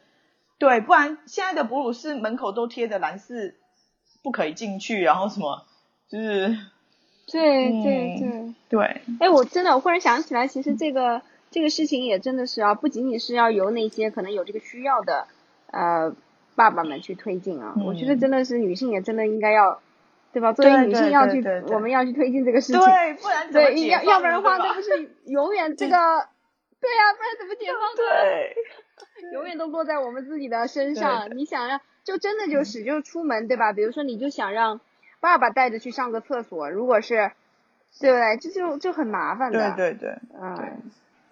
[0.58, 3.56] 对，不然现在的哺乳室门口都贴着蓝字，
[4.24, 5.66] 不可以进去，然后什么
[6.08, 6.58] 就是，
[7.28, 11.22] 对对对对，哎，我真的我忽然想起来，其实这个。
[11.52, 15.26] 这个事情也真的是啊，不仅仅是要由那些可能有这个需要的，
[15.68, 16.14] 呃，
[16.54, 17.76] 爸爸们去推进啊。
[17.86, 19.80] 我觉得真的是女性也真的应该要，
[20.36, 20.52] 对吧？
[20.52, 21.42] 作为女性要去，
[21.74, 22.82] 我们要去推进这个事情。
[22.82, 28.22] 对，不然怎么对要要不然的话，那不是永远 这个对呀、不然怎么解放它？
[28.22, 28.54] 对，
[29.32, 31.30] 永远都落在我们自己的身上。
[31.38, 33.72] 你想让，就真的就是就出门对吧？
[33.72, 34.82] 比如说你就想让
[35.22, 37.32] 爸爸带着去上个厕所，如果是，
[38.02, 38.36] 对不对？
[38.42, 39.74] 这就就很麻烦的。
[39.78, 40.82] 对对对，嗯，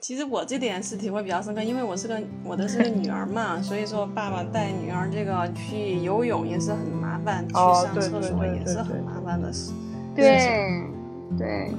[0.04, 9.72] 其实我这点是体会比较深刻，因为我是个我的是个女儿嘛，所以说爸爸带女儿这个去游泳也是很麻烦，去上厕所也是很麻烦的事。
[10.14, 10.84] 对
[11.38, 11.72] 对。